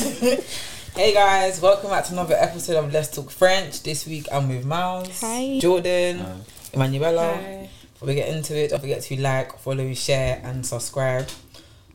[0.00, 3.82] hey guys, welcome back to another episode of Let's Talk French.
[3.82, 5.58] This week I'm with Miles, Hi.
[5.60, 6.42] Jordan,
[6.72, 7.34] Emanuela.
[7.34, 7.68] Hi.
[7.92, 11.28] Before we get into it, don't forget to like, follow, share, and subscribe.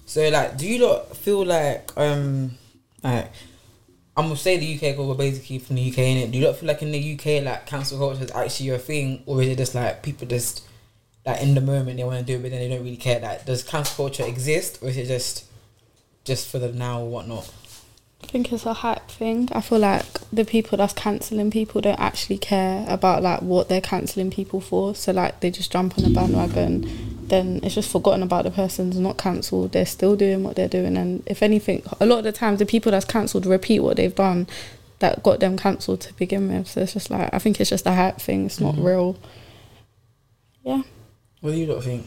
[0.05, 2.51] So, like, do you not feel like um,
[3.03, 3.31] like
[4.15, 6.31] I'm gonna say the UK because we're basically from the UK, innit?
[6.31, 9.23] Do you not feel like in the UK, like cancel culture is actually a thing,
[9.25, 10.63] or is it just like people just
[11.25, 13.19] like in the moment they want to do it, but then they don't really care?
[13.19, 15.45] Like, does cancel culture exist, or is it just
[16.23, 17.51] just for the now or whatnot?
[18.25, 19.49] I think it's a hype thing.
[19.51, 20.03] I feel like
[20.33, 24.95] the people that's cancelling people don't actually care about like what they're cancelling people for.
[24.95, 28.97] So like they just jump on the bandwagon, then it's just forgotten about the person's
[28.97, 29.73] not cancelled.
[29.73, 32.65] They're still doing what they're doing, and if anything, a lot of the times the
[32.65, 34.47] people that's cancelled repeat what they've done
[34.99, 36.67] that got them cancelled to begin with.
[36.67, 38.47] So it's just like I think it's just a hype thing.
[38.47, 38.83] It's not Mhm.
[38.83, 39.17] real.
[40.63, 40.81] Yeah.
[41.41, 42.05] What do you lot think?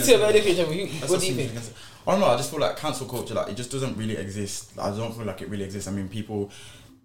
[0.00, 1.74] See, about the future, you- That's what do you what think?
[2.06, 2.26] I don't know.
[2.26, 4.72] I just feel like cancel culture, like it just doesn't really exist.
[4.78, 5.88] I don't feel like it really exists.
[5.88, 6.50] I mean, people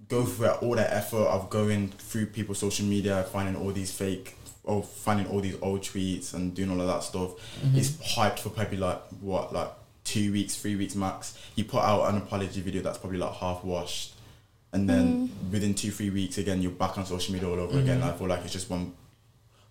[0.09, 4.35] go through all that effort of going through people's social media, finding all these fake,
[4.63, 7.31] or finding all these old tweets and doing all of that stuff.
[7.63, 7.77] Mm-hmm.
[7.77, 9.71] It's hyped for probably like what, like
[10.03, 11.37] two weeks, three weeks max.
[11.55, 14.15] You put out an apology video that's probably like half washed,
[14.73, 18.01] and then within two, three weeks, again, you're back on social media all over again.
[18.01, 18.13] Mhm.
[18.13, 18.93] I feel like it's just one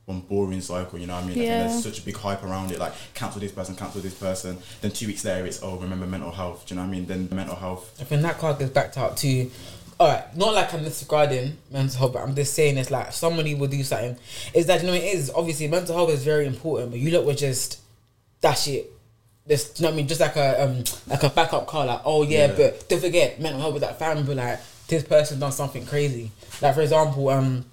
[0.08, 1.38] one boring cycle, you know what I mean?
[1.38, 1.48] I Yeah.
[1.58, 4.56] think there's such a big hype around it, like cancel this person, cancel this person.
[4.80, 6.64] Then two weeks later, it's oh remember mental health.
[6.66, 7.06] Do you know what I mean?
[7.06, 7.94] Then mental health.
[8.00, 9.50] I think that card gets backed out to,
[10.00, 13.54] all right, not like I'm disregarding mental health, but I'm just saying it's like somebody
[13.54, 14.16] will do something.
[14.54, 17.26] Is that you know it is obviously mental health is very important, but you look
[17.26, 17.80] were just
[18.40, 18.90] dash it.
[19.46, 20.08] This, you know what I mean?
[20.08, 22.54] Just like a um like a backup car, like oh yeah, Yeah.
[22.56, 26.30] but don't forget mental health with that family, like this person done something crazy.
[26.62, 27.66] Like for example, um,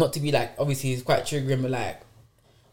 [0.00, 2.00] not to be like obviously it's quite triggering, but like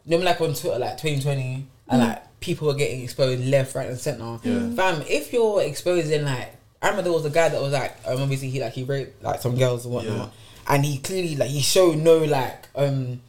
[0.06, 3.90] you know like on Twitter like 2020 and like people are getting exposed left, right,
[3.90, 4.40] and center.
[4.44, 4.70] Yeah.
[4.76, 8.22] Fam, if you're exposing like, I remember there was a guy that was like, um,
[8.22, 10.74] obviously he like he raped like some girls and whatnot, Yeah.
[10.76, 13.22] and he clearly like he showed no like, um,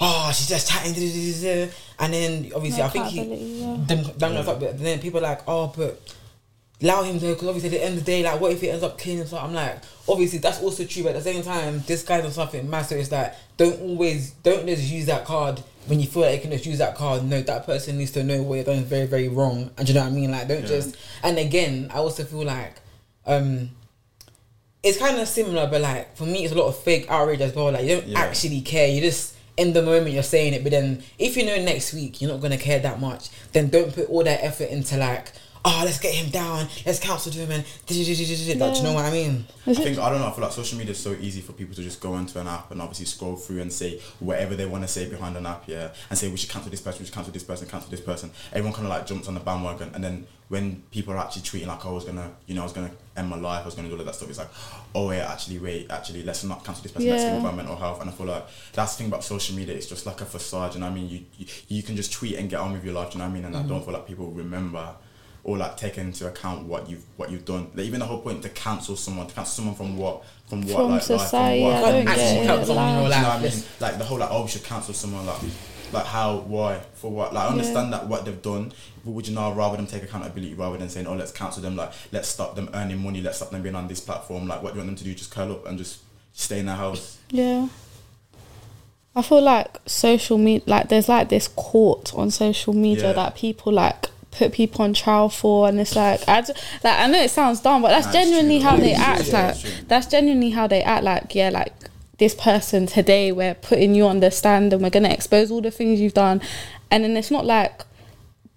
[0.00, 0.94] oh she's just chatting,
[1.98, 3.22] and then obviously No I think he,
[3.60, 3.76] yeah.
[3.86, 4.40] them, them Yeah.
[4.40, 6.00] up, but then people are like, oh, but
[6.84, 8.70] allow him to, because obviously at the end of the day, like, what if he
[8.70, 9.42] ends up killing himself?
[9.42, 9.78] I'm like,
[10.08, 12.98] obviously that's also true, but at the same time, this guy's on something massive.
[12.98, 16.50] It's like, don't always, don't just use that card when you feel like you can
[16.50, 17.24] just use that card.
[17.24, 19.70] No, that person needs to know what you're doing is very, very wrong.
[19.78, 20.30] And you know what I mean?
[20.30, 20.68] Like, don't Yeah.
[20.68, 22.74] just, and again, I also feel like,
[23.26, 23.70] um,
[24.82, 27.54] it's kind of similar, but like for me, it's a lot of fake outrage as
[27.54, 27.72] well.
[27.72, 28.20] Like you don't Yeah.
[28.20, 28.86] actually care.
[28.88, 32.20] You just in the moment you're saying it, but then if you know next week
[32.20, 35.32] you're not gonna care that much, then don't put all that effort into like,
[35.64, 39.04] oh, let's get him down, let's counsel to him, and like, do you know what
[39.04, 39.46] I mean?
[39.66, 40.28] I think I don't know.
[40.28, 42.46] I feel like social media is so easy for people to just go onto an
[42.46, 45.64] app and obviously scroll through and say whatever they want to say behind an app,
[45.66, 48.00] yeah, and say we should cancel this person, we should cancel this person, cancel this
[48.00, 48.30] person.
[48.52, 51.68] Everyone kind of like jumps on the bandwagon, and then when people are actually treating
[51.68, 53.74] like oh, I was gonna, you know, I was gonna end my life, I was
[53.74, 54.28] gonna do all of that stuff.
[54.28, 54.50] It's like,
[54.94, 57.08] oh yeah, actually wait, actually let's not cancel this person.
[57.08, 57.30] Let's Yeah.
[57.30, 58.02] think about mental health.
[58.02, 59.74] And I feel like that's the thing about social media.
[59.74, 62.50] It's just like a facade, and I mean, you, you you can just tweet and
[62.50, 63.12] get on with your life.
[63.12, 63.44] Do you know what I mean?
[63.46, 63.68] And I mm-hmm.
[63.68, 64.94] don't feel like people remember
[65.44, 67.68] or like take into account what you've what you've done.
[67.74, 70.76] Like even the whole point to cancel someone, to cancel someone from what from what
[70.76, 72.46] From like society, life, I from don't what, get Actually it.
[72.46, 73.62] cancel someone your Like- Do you know what I mean?
[73.80, 75.40] Like the whole like oh we should cancel someone like
[75.92, 78.72] like how why for what like I understand that what they've done
[79.04, 81.76] but would you know rather than take accountability rather than saying oh let's cancel them
[81.76, 84.72] like let's stop them earning money let's stop them being on this platform like what
[84.72, 86.00] do you want them to do just curl up and just
[86.32, 87.68] stay in their house Yeah.
[89.16, 93.12] I feel like social media, like there's like this court on social media Yeah.
[93.12, 96.52] that people like put people on trial for, and it's like I, d-
[96.82, 98.68] like I know it sounds dumb, but that's Nah, it's genuinely true.
[98.68, 99.28] how Yeah, they it's act.
[99.28, 99.70] yeah, like it's true.
[99.88, 101.04] that's genuinely how they act.
[101.04, 101.72] Like yeah, like
[102.18, 105.70] this person today, we're putting you on the stand, and we're gonna expose all the
[105.70, 106.40] things you've done,
[106.90, 107.82] and then it's not like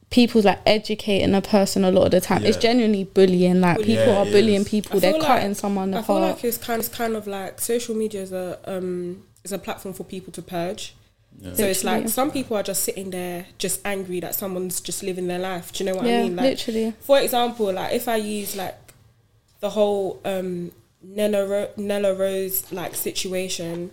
[0.10, 2.46] people's like educating a person a lot of the time.
[2.46, 3.60] It's genuinely bullying.
[3.62, 4.70] Like people Yeah, are bullying is.
[4.70, 4.98] people.
[4.98, 7.60] I They're feel like- cutting someone I feel like it's kind, it's kind of like
[7.60, 10.94] social media is a um is a platform for people to purge.
[11.40, 11.54] Yeah.
[11.54, 12.04] So it's Literally.
[12.06, 15.72] like some people are just sitting there just angry that someone's just living their life.
[15.72, 16.36] Do you know what yeah, I mean?
[16.36, 16.94] Like, literally.
[17.00, 18.76] for example, like if I use like
[19.60, 20.72] the whole um
[21.04, 23.92] Nella, Ro- Nella Rose like situation,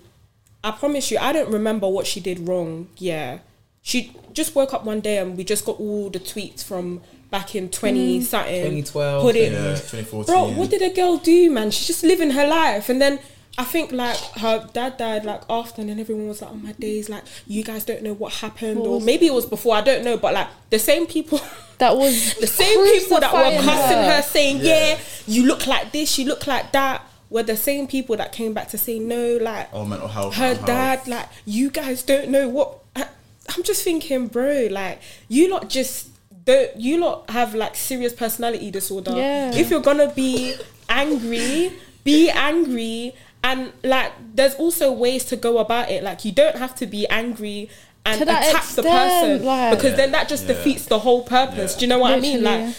[0.62, 2.88] I promise you, I don't remember what she did wrong.
[2.96, 3.40] Yeah,
[3.82, 7.54] she just woke up one day and we just got all the tweets from back
[7.54, 8.82] in twenty something.
[8.84, 9.22] 2012.
[9.22, 10.48] Put it, yeah 2014 bro.
[10.58, 11.70] What did a girl do, man?
[11.70, 13.20] She's just living her life, and then.
[13.56, 16.72] I think like her dad died like after, and then everyone was like, "Oh my
[16.72, 19.76] days!" Like you guys don't know what happened, What or maybe it was before.
[19.76, 21.40] I don't know, but like the same people
[21.78, 24.16] That was the same people that were crucifying cussing her.
[24.16, 24.64] her, saying, Yeah.
[24.94, 28.54] "Yeah, you look like this, you look like that," were the same people that came
[28.54, 31.08] back to say, "No, like oh mental health her mental dad, health.
[31.08, 33.06] like you guys don't know what." I,
[33.54, 36.08] I'm just thinking, bro, like you lot just
[36.44, 39.12] don't you lot have like serious personality disorder?
[39.16, 39.54] Yeah.
[39.54, 40.54] If you're gonna be
[40.88, 41.72] angry,
[42.04, 46.02] be angry, and like there's also ways to go about it.
[46.02, 47.68] Like you don't have to be angry
[48.06, 50.54] and To that attack the person like- because then that just Yeah.
[50.54, 51.72] defeats the whole purpose.
[51.74, 51.78] Yeah.
[51.78, 52.42] Do you know what I mean?
[52.42, 52.74] Like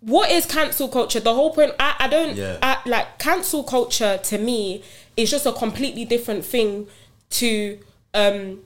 [0.00, 1.18] what is cancel culture?
[1.20, 2.56] The whole point, I, I don't, Yeah.
[2.62, 4.82] I, like cancel culture to me
[5.16, 6.86] is just a completely different thing
[7.30, 7.78] to
[8.14, 8.60] um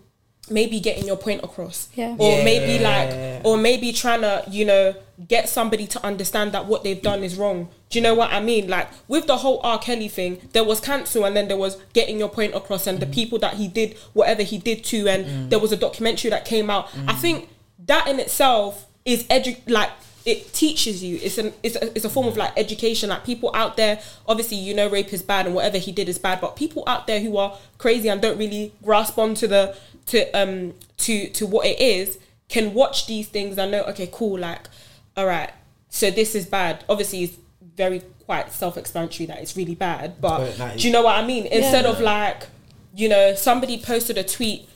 [0.50, 2.16] maybe getting your point across, Yeah.
[2.18, 4.94] or maybe like, or maybe trying to, you know,
[5.28, 7.68] get somebody to understand that what they've done is wrong.
[7.90, 8.68] Do you know what I mean?
[8.68, 9.78] Like with the whole R.
[9.78, 13.06] Kelly thing, there was cancel, and then there was getting your point across, and the
[13.06, 13.14] mm.
[13.14, 15.50] people that he did whatever he did to, and mm.
[15.50, 16.88] there was a documentary that came out.
[17.06, 17.18] I mm.
[17.18, 17.48] think
[17.86, 19.90] that in itself is edu like
[20.24, 23.50] it teaches you it's an it's a, it's a form of like education like people
[23.54, 26.54] out there obviously you know rape is bad and whatever he did is bad but
[26.54, 31.28] people out there who are crazy and don't really grasp onto the to um to
[31.30, 32.18] to what it is
[32.48, 34.68] can watch these things and know okay cool like
[35.16, 35.50] all right
[35.88, 37.36] so this is bad obviously it's
[37.76, 41.46] very quite self-explanatory that it's really bad but But, do you know what i mean
[41.46, 41.90] instead Yeah.
[41.90, 42.46] of like
[42.94, 44.68] you know somebody posted a tweet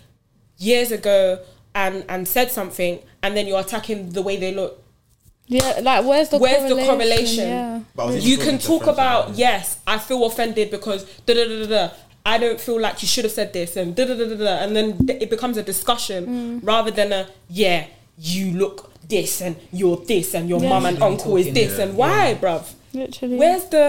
[0.59, 1.41] years ago
[1.75, 4.83] and and said something and then you're attacking the way they look
[5.49, 6.77] Yeah, like where's the Where's correlation?
[6.77, 7.49] the correlation?
[7.49, 7.81] Yeah.
[7.95, 11.45] But I was even you can talk about yes i feel offended because da da
[11.47, 11.95] da da da
[12.33, 14.55] i don't feel like you should have said this and da da da da da
[14.65, 14.87] and then
[15.25, 16.61] it becomes a discussion mm.
[16.73, 17.87] rather than a yeah
[18.19, 18.79] you look
[19.09, 20.69] this and you're this and your Yeah.
[20.73, 23.37] mum and uncle is this yeah, and why bruv Literally.
[23.37, 23.87] where's the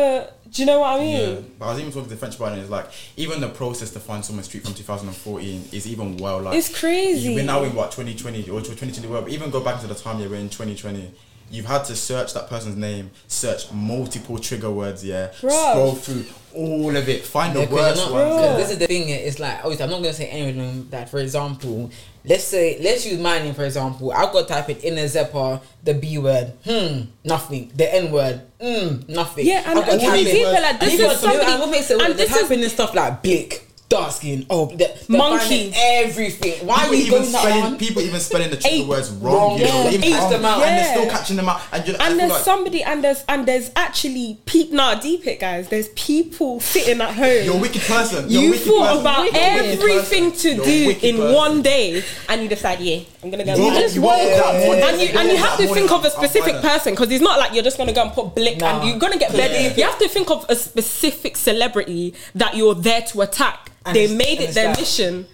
[0.51, 2.35] do you know what i mean Yeah, but I was even talking to the French
[2.37, 2.61] about it.
[2.61, 2.87] It's like
[3.17, 7.35] even the process to find someone's street from 2014 is even well like It's crazy.
[7.35, 9.25] We're now in what 2020 or 2020 world.
[9.25, 11.11] But even go back to the time yeah, we're in 2020.
[11.49, 15.51] You've had to search that person's name, search multiple trigger words, yeah, Bruv.
[15.71, 18.29] scroll through all of it, find Yeah, the 'cause you're worst not- ones.
[18.33, 18.57] 'cause yeah.
[18.57, 19.09] This is the thing.
[19.09, 20.87] It's like obviously I'm not gonna say any of them.
[20.91, 21.89] That for example,
[22.25, 24.11] let's say let's use my name for example.
[24.11, 27.71] I've got to type in in a zipper, the B word, hmm, nothing.
[27.75, 29.45] The N word, hmm, nothing.
[29.45, 31.05] Yeah, and- I've got and to you type need in- people like, this and you
[31.05, 32.69] is got some- somebody- and what makes it and worse, they're this is- typing in
[32.69, 33.66] stuff like blick.
[33.89, 35.71] Dark skin, oh, they're, they're Monkey.
[35.73, 36.67] everything.
[36.67, 37.77] Why people are you even going that spelling on?
[37.77, 38.85] people even spelling the trigger Eight.
[38.87, 39.91] words wrong, Wrong, you know, yeah.
[39.91, 40.61] even them out.
[40.61, 41.61] and they're still catching them out.
[41.71, 45.25] And, you know, and there's like somebody and there's and there's actually people nah deep
[45.25, 48.29] it guys there's people sitting at home you're a wicked person.
[48.29, 48.99] You're you wicked thought person.
[49.01, 50.57] about You're wicked everything person.
[50.59, 51.33] to You're do in person.
[51.33, 54.53] one day and you decide yeah i'm gonna go You and just you- woke up
[54.53, 54.89] Yeah.
[54.89, 57.39] and you, and you have to that think of a specific person because it's not
[57.39, 58.79] like you're just gonna go and put blick Nah.
[58.81, 59.53] and you're gonna get better.
[59.53, 59.73] Yeah.
[59.77, 63.71] You have to think of a specific celebrity that you're there to attack.
[63.87, 65.25] And they made it their like- mission.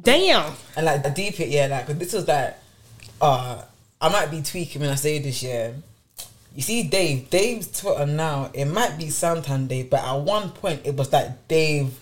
[0.00, 0.52] Damn.
[0.76, 2.56] And like the deep it, yeah, like this was like,
[3.20, 3.62] uh,
[4.00, 5.72] I might be tweaking when I say this, yeah.
[6.54, 10.80] You see, Dave, Dave's Twitter now, it might be Santan Dave, but at one point
[10.84, 11.98] it was like Dave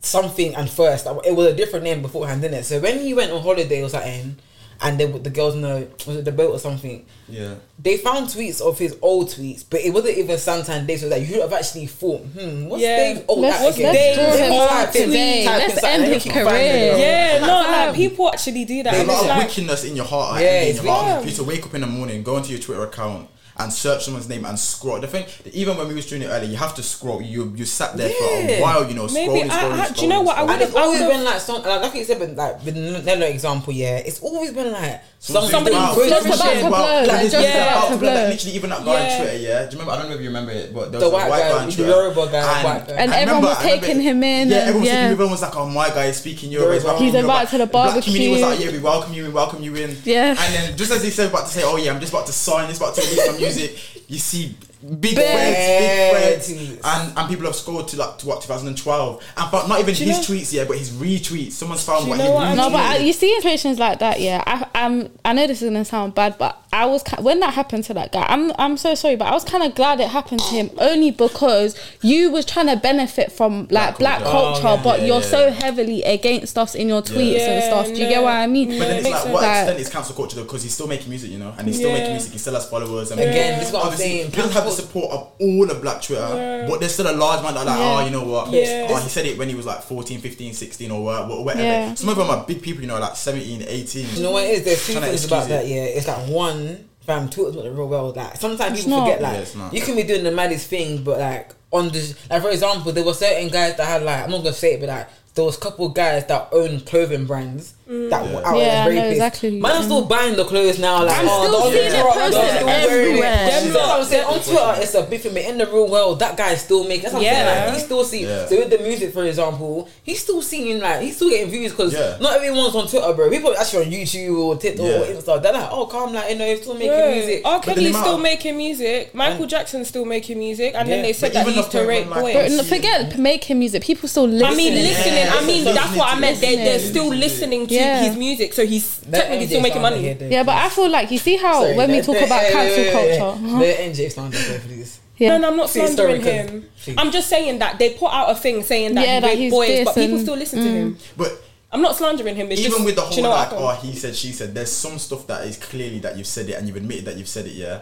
[0.00, 1.06] something and first.
[1.24, 2.64] It was a different name beforehand, didn't it?
[2.64, 4.36] So when he went on holiday or something,
[4.80, 7.54] and they, the girls know the, was it the boat or something, Yeah.
[7.78, 11.20] they found tweets of his old tweets, but it wasn't even Santan Dave, so that
[11.20, 12.96] you would have actually thought, hmm, what's Yeah.
[13.14, 13.94] Dave's old Let's, at let's again?
[13.94, 15.44] Dave's draw him old today.
[15.44, 16.60] Type Let's something end and his you can find it.
[16.70, 16.96] career.
[16.98, 17.46] Yeah, no,
[17.86, 18.92] like people actually do that.
[18.92, 20.40] There's a it's lot of like, wickedness in your heart.
[20.42, 21.06] Yeah, in your heart.
[21.14, 21.22] wrong.
[21.22, 23.28] For you to wake up in the morning, go into your Twitter account
[23.60, 25.00] and search someone's name and scroll.
[25.00, 27.20] The thing, even when we was doing it earlier, you have to scroll.
[27.20, 29.94] You you sat there for a while, you know, Maybe scrolling, I- scrolling, I- scrolling.
[29.96, 30.36] do you know what?
[30.38, 30.52] I scrolling.
[30.52, 32.74] And it's I always would've- been like some like like you said, but like with
[32.74, 36.62] the Nella example, yeah, it's always been like Something somebody about- crazy Just about shit.
[36.62, 36.78] to blow.
[36.78, 38.08] Like, Like, this just is about about to to blow.
[38.08, 38.14] blow.
[38.22, 39.02] Like, literally, even that guy Yeah.
[39.02, 39.58] on Twitter, yeah.
[39.58, 39.90] Do you remember?
[39.92, 41.48] I don't know if you remember it, but there The was a white white guy,
[41.50, 41.90] guy on the Twitter.
[41.90, 42.94] Yoruba guy, white guy.
[42.94, 44.92] And I everyone was I remember taking him in Yeah, and- everyone was yeah.
[44.94, 45.12] taking him in.
[45.12, 46.86] Everyone was like, "Oh, my guy is speaking Yoruba." Yoruba.
[46.86, 49.22] welcome He's you about to the The black community was like, "Yeah, we welcome you
[49.24, 50.28] we welcome you in." Yeah.
[50.38, 52.32] And then just as he said, about to say, "Oh yeah, I'm just about to
[52.32, 53.76] sign, just about to release my music,"
[54.06, 56.10] you see big Big threads, big tweets.
[56.10, 59.94] threads, and and people have scored to like to what 2012, and but not even
[59.94, 61.52] Do you his know- tweets yet, but his retweets.
[61.52, 62.56] Someone's found Do you what know he what I retweeted.
[62.56, 64.42] No, but I, you see in situations like that, yeah.
[64.46, 67.54] I I'm, I know this is gonna sound bad, but I was ki- when that
[67.54, 68.24] happened to that guy.
[68.28, 71.10] I'm I'm so sorry, but I was kind of glad it happened to him only
[71.10, 74.66] because you was trying to benefit from like black, Black culture, culture.
[74.68, 74.82] Oh, yeah.
[74.84, 77.86] but Yeah, you're yeah, so heavily against us in your tweets and Yeah, stuff.
[77.86, 78.08] Do you no.
[78.10, 78.68] get what I mean?
[78.78, 80.42] But then it's like, what extent is cancel culture though?
[80.44, 81.96] Because he's still making music, you know, and he's still Yeah.
[81.98, 82.32] making music.
[82.32, 83.10] He still has followers.
[83.10, 84.30] And Again, this is what I'm obviously, saying.
[84.30, 87.40] He doesn't have the support of all of Black Twitter, but there's still a large
[87.40, 87.96] amount that are like, Yeah.
[88.00, 88.50] oh, you know what?
[88.50, 88.86] Yeah.
[88.90, 91.62] Oh, he said it when he was like 14, 15, 16 or wha- wha- whatever.
[91.64, 91.94] Yeah.
[91.94, 94.06] Some of them are big people, you know, like 17, 18.
[94.16, 94.64] You know what it is?
[94.64, 95.66] There's two Trying things excuse about that.
[95.66, 97.28] Yeah, it's like one, fam.
[97.28, 98.16] Twitter's not the real world.
[98.16, 99.04] Like sometimes It's people not.
[99.06, 99.20] forget.
[99.20, 99.72] Yeah, Like it's not.
[99.74, 103.04] you can be doing the maddest thing, but like on this, like for example, there
[103.04, 105.56] were certain guys that had like I'm not gonna say it, but like there was
[105.56, 107.74] a couple guys that own clothing brands.
[107.88, 108.10] Mm.
[108.10, 109.50] that were out Yeah, as I know exactly.
[109.60, 111.04] Man, I'm still buying the clothes now.
[111.04, 113.08] Like, I'm oh, still don't seeing look it at posted I'm still wearing it.
[113.08, 113.30] everywhere.
[113.48, 114.24] That's what I'm saying.
[114.26, 115.32] On Twitter, it's a big thing.
[115.32, 117.04] But in the real world, that guy is still making.
[117.04, 117.44] That's what I'm Yeah.
[117.46, 117.64] saying.
[117.64, 118.24] Like, he's still seeing.
[118.28, 118.46] Yeah.
[118.46, 121.94] So with the music, for example, he's still seeing like he's still getting views because
[121.94, 122.18] Yeah.
[122.20, 123.30] not everyone's on Twitter, bro.
[123.30, 125.16] People actually on YouTube or TikTok or Yeah.
[125.16, 125.42] Insta.
[125.42, 127.10] They're like, oh, calm, like you know, he's still making Yeah.
[127.10, 127.40] music.
[127.46, 127.62] R.
[127.64, 129.14] But Kelly's still amount- making music.
[129.14, 131.80] Michael Jackson's still making music, and then they said But that even he used the
[131.80, 132.68] to rape boys.
[132.68, 133.82] Forget making music.
[133.82, 134.46] People still listen.
[134.46, 135.26] I mean, listening.
[135.26, 136.38] I mean, that's what I meant.
[136.38, 138.04] They, they're still listening to Yeah.
[138.04, 140.00] his music, so he's Let technically MJ still making money.
[140.02, 142.42] here, Yeah, but I feel like you see how Sorry, when we talk let- about
[142.42, 143.18] hey, cancel wait, wait, wait.
[143.18, 143.62] culture, uh-huh.
[143.90, 145.00] MJ slander please.
[145.16, 146.64] yeah, No, no, I'm not Please, slandering him.
[146.82, 146.94] please.
[146.98, 149.84] I'm just saying that they put out a thing saying that Yeah, he raped boys,
[149.84, 150.98] but people still listen to him.
[151.16, 151.32] But
[151.72, 152.50] I'm not slandering him.
[152.50, 154.72] It's even just, with the whole you know like, oh, he said, she said, there's
[154.72, 157.46] some stuff that is clearly that you've said it and you've admitted that you've said
[157.46, 157.80] it, yeah.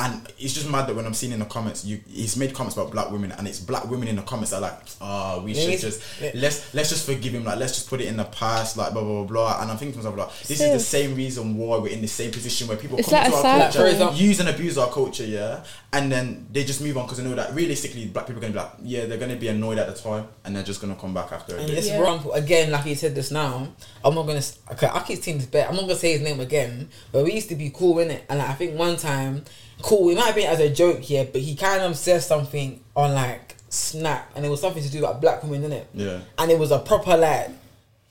[0.00, 2.76] And it's just mad that when I'm seeing in the comments, you he's made comments
[2.76, 5.54] about black women, and it's black women in the comments that are like, ah, we
[5.54, 6.30] Yeah, should just yeah.
[6.34, 9.02] let's let's just forgive him, like let's just put it in the past, like blah
[9.02, 9.60] blah blah blah.
[9.60, 12.06] And I'm thinking to myself, like, this is the same reason why we're in the
[12.06, 15.24] same position where people It's come like into our culture, use and abuse our culture,
[15.26, 18.48] yeah, and then they just move on because they know that realistically, black people are
[18.48, 20.94] gonna be like, yeah, they're gonna be annoyed at the time, and they're just gonna
[20.94, 21.74] come back after a And bit.
[21.74, 21.98] this Yeah.
[21.98, 23.66] wrong again, like he said this now.
[24.04, 24.42] I'm not gonna.
[24.72, 25.68] Okay, I keep seeing this bet.
[25.68, 26.88] I'm not gonna say his name again.
[27.10, 29.44] But we used to be cool in it, and like, I think one time,
[29.82, 30.10] cool.
[30.10, 33.14] It might have been as a joke here, but he kind of said something on
[33.14, 35.88] like Snap, and it was something to do about black women in it.
[35.92, 36.20] Yeah.
[36.38, 37.50] And it was a proper like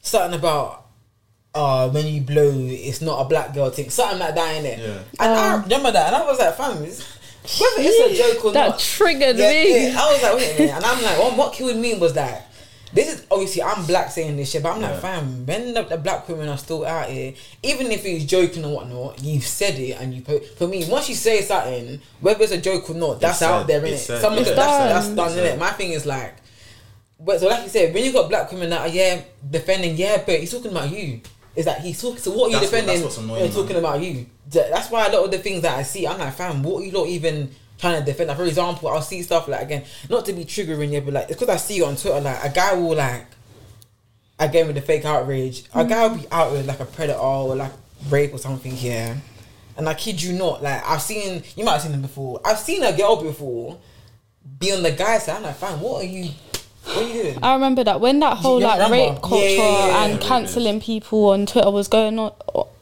[0.01, 0.83] something about.
[1.55, 4.77] Uh, when you blow, it's not a black girl thing, something like that in it.
[4.77, 4.99] Yeah.
[5.19, 7.01] And I remember that, and I was like, "Fam, it's,
[7.59, 9.87] whether it's a joke or that not, that triggered yeah, me.
[9.87, 10.01] yeah.
[10.01, 10.75] I was like, wait a minute.
[10.75, 12.46] And I'm like, what, what killed me was that
[12.97, 14.99] this is obviously I'm black saying this shit, but I'm like, Yeah.
[14.99, 18.75] fam, when the, the black women are still out here, even if he's joking or
[18.75, 22.51] whatnot, you've said it and you put for me, once you say something, whether it's
[22.51, 24.05] a joke or not, that's said, out there, it's innit?
[24.07, 25.31] said, Someone It's that's, that's done.
[25.37, 25.59] It's innit?
[25.59, 26.35] My thing is like
[27.19, 30.21] but so like you said, when you got black women that are yeah defending, yeah,
[30.25, 31.21] but he's talking about you.
[31.55, 32.19] Is that he's talking?
[32.19, 32.87] So what are you That's what- defending?
[33.03, 33.63] that's what's annoying, he's man.
[33.63, 34.25] talking about you.
[34.49, 36.85] That's why a lot of the things that I see, I'm like, fam, what are
[36.85, 38.29] you not even trying to defend?
[38.29, 41.29] Like, for example, I'll see stuff like again, not to be triggering you, but like
[41.29, 42.19] it's because I see it on Twitter.
[42.21, 43.25] Like a guy will like,
[44.39, 47.55] again with the fake outrage, a guy will be out with like a predator or
[47.55, 47.71] like
[48.09, 49.17] rape or something here.
[49.77, 52.41] And I kid you not, like I've seen, you might have seen them before.
[52.43, 53.77] I've seen a girl before
[54.59, 55.37] be on the guy side.
[55.37, 56.31] I'm like, fine, what are you,
[56.83, 57.43] what are you doing?
[57.43, 59.13] I remember that when that whole like remember?
[59.13, 60.05] rape culture yeah, yeah, yeah.
[60.05, 62.33] and cancelling people on Twitter was going on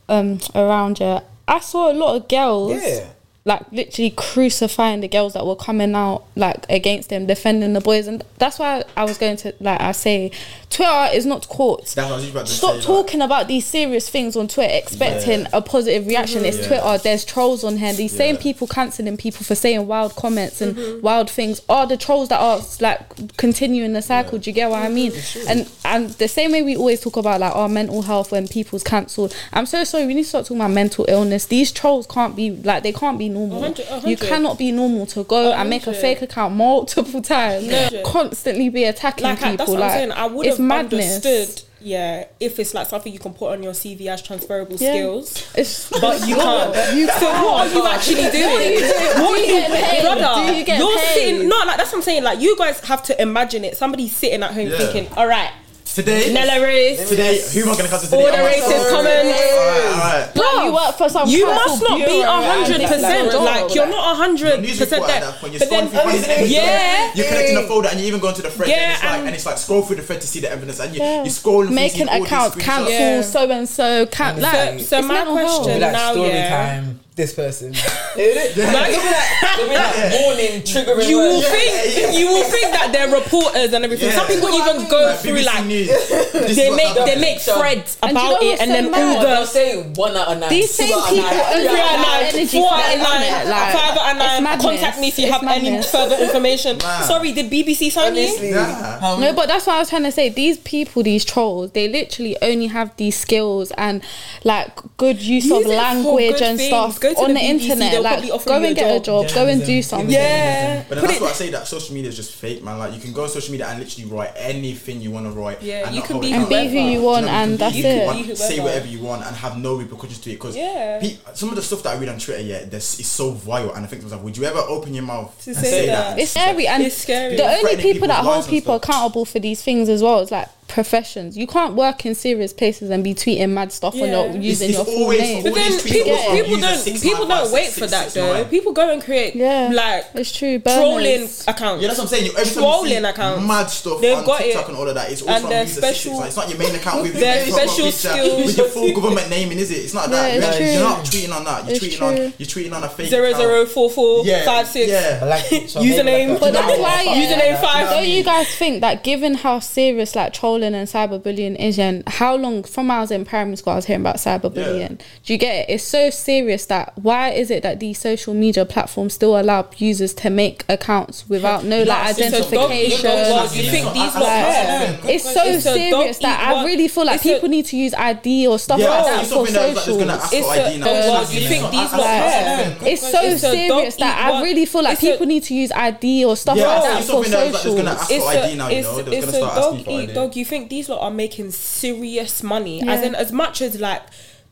[0.08, 3.08] um around yeah, I saw a lot of girls Yeah.
[3.48, 8.08] Like literally crucifying the girls that were coming out like against them, defending the boys,
[8.08, 10.32] and that's why I was going to like I say,
[10.72, 11.94] Twitter is not courts.
[11.94, 14.48] That's what I was about to Stop say, like- talking about these serious things on
[14.48, 15.50] Twitter, expecting Yeah.
[15.54, 16.44] a positive reaction.
[16.44, 16.68] It's Yeah.
[16.68, 16.98] Twitter.
[17.04, 17.94] There's trolls on here.
[17.94, 21.02] These same people cancelling people for saying wild comments and mm-hmm.
[21.02, 24.40] wild things are the trolls that are like continuing the cycle.
[24.40, 25.14] Do you get what I mean?
[25.48, 28.84] And and the same way we always talk about like our mental health when people's
[28.84, 29.36] cancelled.
[29.54, 30.08] I'm so sorry.
[30.08, 31.46] We need to start talking about mental illness.
[31.46, 33.58] These trolls can't be like they can't be normal.
[33.60, 37.68] A hundred- You cannot be normal to go and make a fake account multiple times,
[37.68, 38.02] No.
[38.04, 39.58] constantly be attacking like I, people.
[39.58, 40.12] that's what like I'm saying.
[40.12, 41.16] I would it's have madness.
[41.18, 41.62] understood.
[41.82, 44.94] Yeah, if it's like something you can put on your CV as transferable Yeah.
[44.94, 46.98] skills, It's but you can't.
[46.98, 48.52] You so what are you actually doing?
[48.52, 49.24] What are you doing?
[49.24, 50.02] What Do you get paid?
[50.02, 50.48] brother?
[50.52, 51.14] Do you get you're paid?
[51.14, 51.48] sitting.
[51.48, 52.24] No, like that's what I'm saying.
[52.24, 53.78] Like you guys have to imagine it.
[53.78, 54.78] Somebody's sitting at home Yeah.
[54.80, 55.52] thinking, "All right,
[55.96, 58.20] Today, Nella Rose, today, who am I gonna cancel today?
[58.20, 58.92] all the Oh, my racist God.
[58.92, 60.36] comments." Alright, alright.
[60.36, 61.30] Like you work for some.
[61.30, 63.34] You must not be a hundred percent.
[63.34, 65.20] Like you're not a hundred percent there.
[65.22, 65.54] that point.
[65.54, 68.50] You're But then, through yeah, You're connecting a folder and you even go into the
[68.52, 70.42] thread Yeah, and it's like and- and it's like scroll through the thread to see
[70.42, 71.24] the evidence and you Yeah.
[71.24, 73.22] you scroll making accounts cancel Yeah.
[73.22, 76.50] so and so can like So- so my question- Be like now, story yeah.
[76.50, 77.00] time.
[77.16, 77.74] This person.
[78.18, 81.48] It'll be like, it'll be like warning, triggering you will words.
[81.48, 82.12] think yeah.
[82.12, 84.12] you will think that they're reporters and everything.
[84.12, 88.44] Some people even go through like they make they make threads And you know about
[88.44, 89.18] it and so then mad?
[89.18, 90.50] all They'll say one out of nine.
[90.50, 92.36] These same people three three out out of of nine.
[92.36, 93.50] nine, four for out of nine, isn't it?
[93.50, 94.60] Like, five out of nine.
[94.60, 96.80] Contact me if you have any further information.
[97.04, 98.24] Sorry, did BBC sign you?
[98.28, 99.00] Honestly, Yeah.
[99.04, 100.30] um, No, but that's what I was trying to say.
[100.30, 104.04] These people, these trolls, they literally only have these skills and
[104.44, 107.92] like good use, Use of language and stuff Go to on the the, BBC, internet.
[107.92, 109.28] they'll Like, probably go and get a job.
[109.28, 110.10] job, go and do something.
[110.10, 110.84] Yeah.
[110.88, 112.78] But then Put that's it- what I say that social media is just fake, man.
[112.80, 115.62] Like you can go on social media and literally write anything you want to write.
[115.62, 118.18] Yeah, and you can be And be who you want, what I and that's it.
[118.18, 120.34] you can Say whatever you want and have no repercussions to it.
[120.36, 121.02] Because Yeah.
[121.34, 123.72] some of the stuff that I read on Twitter, yeah, this is so vile.
[123.74, 125.86] And I think to myself, would you ever open your mouth To and say say
[125.88, 126.16] that.
[126.16, 126.20] that?
[126.22, 127.36] It's scary, and It's scary.
[127.36, 131.38] the only people that hold people accountable for these things as well is like professions.
[131.38, 134.06] You can't work in serious places and be tweeting mad stuff on Yeah.
[134.08, 135.44] your It's- using it's your full always- name.
[135.44, 138.14] But then people, about people don't six people nine don't wait six for six that
[138.14, 138.34] though.
[138.34, 138.46] nine.
[138.46, 140.60] People go and create Yeah, like it's true.
[140.60, 141.82] trolling accounts.
[141.82, 142.32] Yeah, that's what I'm saying.
[142.38, 143.48] Every Trolling see accounts.
[143.48, 144.70] mad stuff They've on got TikTok it.
[144.70, 145.12] and all of that.
[145.12, 146.28] It's all And from their user special- 669.
[146.28, 148.46] It's not your main account with their your special skills.
[148.46, 149.76] with your full government naming, is it?
[149.76, 150.34] It's not that.
[150.34, 150.66] Yeah, it's true.
[150.66, 151.66] You're not tweeting on that.
[151.66, 152.08] You're It's tweeting true.
[152.08, 152.34] on.
[152.38, 153.42] You're tweeting on a fake zero account.
[153.44, 154.90] zero four four Yeah, five six.
[154.92, 155.20] yeah.
[155.22, 155.70] I like it.
[155.70, 156.06] So Username.
[156.06, 157.06] maybe like a- But that's why.
[157.08, 157.90] Username five.
[157.92, 162.36] Don't you guys think that given how serious like trolling and cyberbullying is and how
[162.36, 165.00] long from when I was in primary school I was hearing about cyberbullying.
[165.24, 165.74] Do you get it?
[165.74, 170.14] It's so serious that why is it that these social media platforms still allow users
[170.16, 172.34] to make accounts without no like it's a dog-
[172.72, 173.10] identification?
[173.12, 175.00] it's a dog- you think these lot care?
[175.06, 177.94] It's so It's serious that I really feel like it's a- people need to use
[177.94, 179.88] ID or stuff Yeah, like that for something that is like, socials.
[179.88, 180.86] it's gonna ask It's for a- ID now.
[180.86, 182.58] well, It's you think these not- lot that's- care?
[182.70, 186.36] that's- It's so serious that I really feel like people need to use ID or
[186.38, 187.76] stuff like that for something that is like, it's socials.
[187.78, 188.70] gonna ask for ID now.
[188.70, 190.36] You it's, know, they're it's gonna a dog for eat dog.
[190.36, 192.82] You think these lot are making serious money?
[192.88, 194.04] As in, as much as like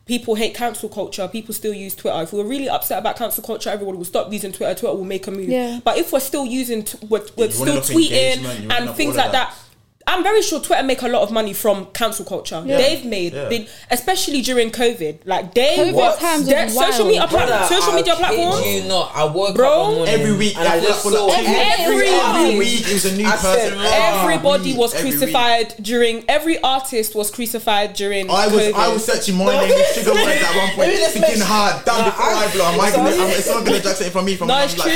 [0.06, 2.22] people hate cancel culture, people still use Twitter.
[2.22, 4.74] If we're really upset about cancel culture, everyone will stop using Twitter.
[4.74, 5.48] Twitter will make a move.
[5.48, 5.80] Yeah.
[5.82, 9.16] But if we're still using, t- we're, we're still tweeting engagement, you want and things
[9.16, 9.56] all of like that.
[10.06, 12.62] I'm very sure Twitter make a lot of money from cancel culture.
[12.66, 12.76] Yeah.
[12.76, 13.48] They've made, Yeah.
[13.48, 15.20] been, especially during COVID.
[15.24, 18.66] Like they, COVID what, times their social media, pla- Brother, social I media kid platforms.
[18.66, 19.12] You not.
[19.14, 22.50] I woke Bro, up morning Every week, and I just feel saw like every every
[22.50, 22.58] week.
[22.58, 23.78] week it a new I person.
[23.78, 25.18] "Rah." Everybody was week, every week.
[25.20, 26.24] crucified during.
[26.28, 28.30] Every artist was crucified during.
[28.30, 28.74] I was COVID.
[28.74, 31.82] I was searching my name with sugar words at one point, thinking hard.
[31.86, 33.08] Damn, Nah, before I- I blow, am I gonna?
[33.10, 34.92] Am, is someone gonna jack something from me from No, it's true.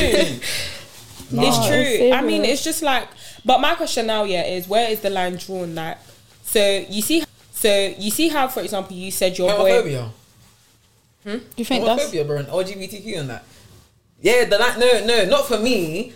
[1.32, 2.12] it's true.
[2.12, 3.08] I mean, it's just like.
[3.44, 5.74] But my question now, yeah, is where is the line drawn?
[5.74, 5.98] Like,
[6.42, 9.70] so you see, so you see how, for example, you said your boy.
[9.70, 10.10] homophobia.
[11.24, 13.44] Do you think that's Homophobia, bro, and LGBTQ and that.
[14.20, 14.78] Yeah, the line.
[14.78, 16.12] No, no, not for me.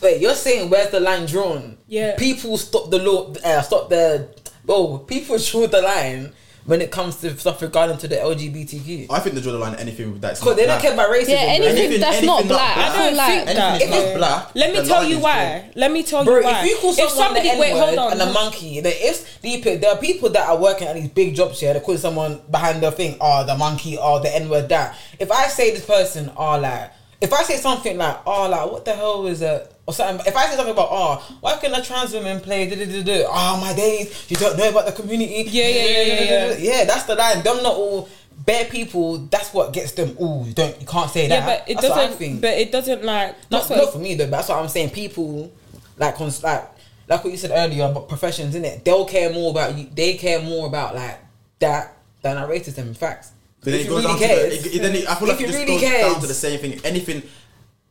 [0.00, 1.76] Wait, you're saying where's the line drawn?
[1.88, 2.16] Yeah.
[2.16, 3.32] People stop the law.
[3.44, 4.28] Uh, stop the.
[4.68, 6.32] Oh, people draw the line
[6.66, 9.06] when it comes to stuff regarding to the LGBTQ.
[9.10, 11.28] I think they draw the line anything that's Because they don't care about racism.
[11.28, 12.74] yeah anything, Anything- that's anything not not black?
[12.74, 12.90] black.
[12.90, 13.58] I don't like think that.
[13.58, 15.70] Anything If that's it's black, Let me tell you is why.
[15.74, 16.60] Let me tell Bro, you why.
[16.60, 18.12] if you call someone somebody the wait, hold N-word on.
[18.12, 19.64] and a monkey, there is deep.
[19.64, 21.74] There are people that are working at these big jobs here.
[21.74, 24.68] They call someone behind the thing, oh the monkey, or the N word.
[24.70, 26.90] That if I say this person, oh like,
[27.20, 29.70] if I say something like, oh like, what the hell is it?
[29.86, 30.26] Or something.
[30.26, 32.68] If I say something about, oh, why can a trans woman play?
[32.68, 35.44] da, da, da, da, Oh my days, you don't know about the community.
[35.46, 36.56] Yeah, yeah, yeah, yeah, yeah.
[36.58, 37.42] Yeah, that's the line.
[37.42, 38.08] Them not all
[38.44, 39.18] bare people.
[39.18, 40.16] That's what gets them.
[40.18, 41.34] Oh, you don't, you can't say that.
[41.34, 41.66] yeah, that.
[41.66, 42.40] but it That's doesn't.
[42.40, 43.36] But it doesn't like.
[43.50, 44.90] Not, That's not for me though, but that's what I'm saying.
[44.90, 45.52] People
[45.96, 46.64] like cons- like
[47.08, 49.88] like what you said earlier about professions, in it, they'll care more about you.
[49.94, 51.18] They care more about like
[51.58, 52.88] that than our racism.
[52.88, 53.32] In facts.
[53.64, 55.28] But then If it goes really down to the, it, it, then it, I feel
[55.28, 56.80] like it just really goes cares, down to the same thing.
[56.84, 57.22] Anything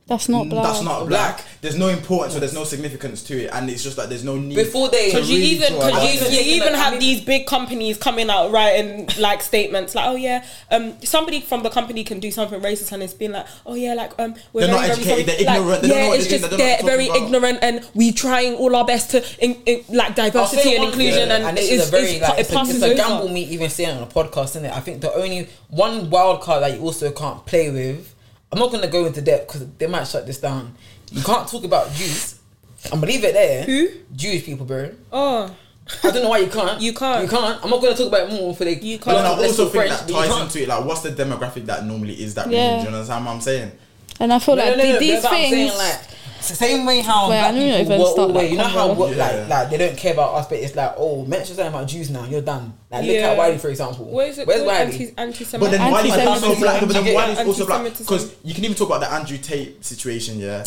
[0.05, 3.49] that's not black that's not black, there's no importance or there's no significance to it,
[3.53, 4.55] and it's just like there's no need.
[4.55, 8.29] Before they- Because you really even because you, you even have these big companies coming
[8.29, 12.59] out writing like statements like oh yeah um somebody from the company can do something
[12.59, 15.29] racist and it's been like oh yeah like um we're They're very, not very educated,
[15.29, 15.43] sorry.
[15.43, 17.07] they're Like, ignorant, they don't know yeah what it's they're just doing, they they're very
[17.07, 21.29] what ignorant and we're trying all our best to in, in, like diversity and inclusion
[21.29, 22.95] thing, and, this it's, is a very it's, like, it it's, a, passes it's a
[22.95, 24.73] gamble me even saying on a podcast, isn't it?
[24.75, 28.12] I think the only one wild card that you also can't play with.
[28.53, 30.75] I'm not gonna go into depth because they might shut this down.
[31.11, 32.39] You can't talk about Jews.
[32.85, 33.63] I'm gonna leave it there.
[33.63, 33.87] Who?
[34.15, 34.91] Jewish people, bro.
[35.11, 35.55] oh
[36.03, 36.79] I don't know why you can't.
[36.79, 37.23] You can't.
[37.23, 37.63] You can't.
[37.63, 38.75] I'm not gonna talk about it more for the.
[38.75, 39.17] You can't.
[39.17, 40.67] then I also talk think French, that ties into it.
[40.69, 42.75] Like, what's the demographic that normally is that Yeah.
[42.77, 42.85] region?
[42.85, 43.71] Do you understand what I'm saying?
[44.19, 45.99] and I feel No, like no, no, the- no, these but I'm saying, things like,
[46.49, 48.51] it's the same way how Wait, I black knew you people even were start always,
[48.51, 48.95] you know how convo.
[48.97, 49.25] what, Yeah.
[49.25, 52.09] like like they don't care about us, but it's like oh mention something about Jews
[52.09, 52.73] now, you're done.
[52.91, 53.29] Like look Yeah.
[53.31, 54.05] at Wiley for example.
[54.05, 55.13] what is it Where's Wiley?
[55.17, 56.59] anti But then Wiley's also Anti-Semitism.
[56.61, 56.79] black.
[56.81, 60.39] But then Wiley's also black because you can even talk about the Andrew Tate situation.
[60.39, 60.59] Yeah,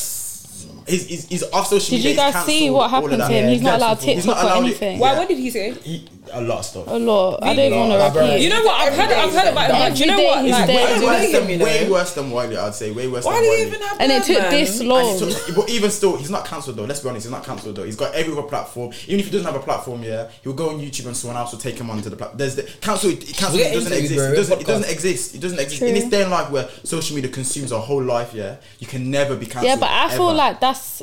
[0.88, 3.48] he's he's, he's off social Did you guys see what happened to him?
[3.50, 4.98] He's not allowed He's TikTok not or anything.
[4.98, 5.18] why Yeah.
[5.18, 6.84] what did he say He, a lot of stuff.
[6.88, 9.52] a lot I don't even want to repeat you know what I've heard I've heard
[9.52, 11.58] about him like, do you know what day like Way worse do you than think,
[11.60, 11.92] you way know?
[11.92, 12.56] worse than Wiley.
[12.56, 13.32] I'd say way worse than Wiley.
[13.32, 13.60] Why than do Wiley.
[13.60, 14.50] you even have and it took man?
[14.50, 16.84] this long took- but even still, he's not cancelled though.
[16.84, 17.84] Let's be honest, he's not cancelled though.
[17.84, 18.92] He's got every other platform.
[19.06, 21.52] Even if he doesn't have a platform, yeah, he'll go on YouTube and someone else
[21.52, 22.38] will take him onto the platform.
[22.38, 23.10] There's the cancel.
[23.12, 24.16] Cancel We'll doesn't into exist.
[24.18, 24.60] bro, It doesn't.
[24.60, 25.34] It doesn't exist.
[25.34, 25.78] It doesn't exist.
[25.78, 25.88] True.
[25.88, 29.10] In this day and life where social media consumes our whole life, yeah, you can
[29.10, 29.64] never be cancelled.
[29.66, 31.02] yeah but I feel like that's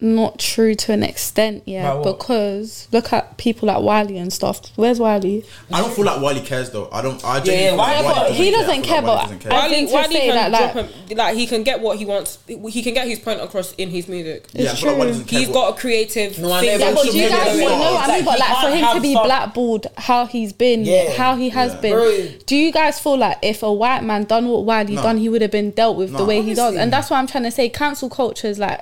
[0.00, 4.60] not true to an extent yeah Like because look at people like Wiley and stuff
[4.76, 6.88] where's Wiley I don't feel like Wiley cares though.
[6.92, 7.22] I don't.
[7.24, 9.22] I Yeah, genuinely yeah, feel like Wiley- Wiley he doesn't I feel care, like but
[9.22, 9.52] doesn't care.
[9.52, 11.98] I Wiley, think to Wiley can that, like- drop him, like he can get what
[11.98, 12.38] he wants.
[12.46, 14.46] He can get his point across in his music.
[14.52, 15.18] yeah, I It's feel like Wiley true.
[15.18, 15.38] doesn't care.
[15.40, 16.38] He's but- got a creative.
[16.38, 16.68] No, I thing.
[16.78, 17.82] never- Yeah, but do you guys doesn't want work.
[17.82, 18.24] know what I Like, mean?
[18.24, 21.10] But like for him to be some- blackballed, how he's been, Yeah.
[21.16, 21.80] how he has Yeah.
[21.80, 21.92] been.
[21.92, 22.28] Bro.
[22.46, 25.02] Do you guys feel like if a white man done what Wiley No.
[25.02, 26.76] done, he would have been dealt with the way he does?
[26.76, 28.80] And that's why I'm trying to say cancel culture is like.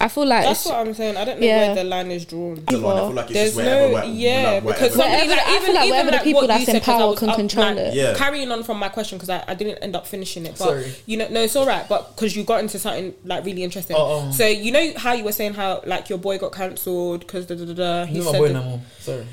[0.00, 1.16] I feel like That's what I'm saying.
[1.16, 1.66] I don't know Yeah.
[1.66, 2.64] where the line is drawn.
[2.68, 5.18] The line, I feel like it's There's just wherever, no, where, yeah, like, because wherever-
[5.18, 6.98] somebody like, I even, feel like even wherever the people that's in said, 'cause I
[6.98, 7.94] power can up- control like, it.
[7.94, 8.14] Yeah.
[8.14, 10.92] Carrying on from my question because I, I didn't end up finishing it, but Sorry.
[11.06, 11.88] you know, no, it's all right.
[11.88, 13.96] But because you got into something like really interesting.
[13.98, 14.30] Oh, oh.
[14.32, 17.56] So you know how you were saying how like your boy got cancelled because da
[17.56, 18.04] da da da.
[18.06, 18.80] He You're my said boy that- no more.
[19.00, 19.26] Sorry.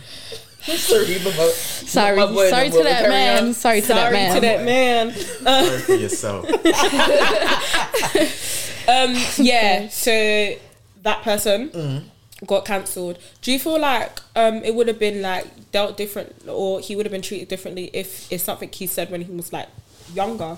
[0.78, 2.18] Sorry, but my- Sorry,
[2.50, 3.54] sorry to that man.
[3.54, 4.32] Sorry to that man.
[4.32, 5.14] Sorry man.
[5.14, 5.66] to that man.
[5.68, 6.50] Sorry for yourself.
[8.88, 10.56] Um, yeah, so
[11.02, 12.04] that person Mm.
[12.46, 13.18] got cancelled.
[13.42, 17.04] Do you feel like um, it would have been like dealt different, or he would
[17.08, 19.70] have been treated differently if it's something he said when he was like
[20.14, 20.58] younger?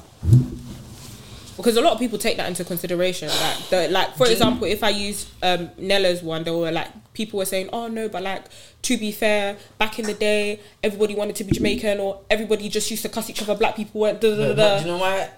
[1.58, 3.28] Because a lot of people take that into consideration.
[3.30, 7.38] Like, the, like for example, if I use um, Nella's one, there were like people
[7.40, 8.44] were saying, "Oh no," but like
[8.84, 12.90] to be fair, back in the day, everybody wanted to be Jamaican, or everybody just
[12.92, 13.56] used to cuss each other.
[13.56, 15.30] Black people went da da da but you know why?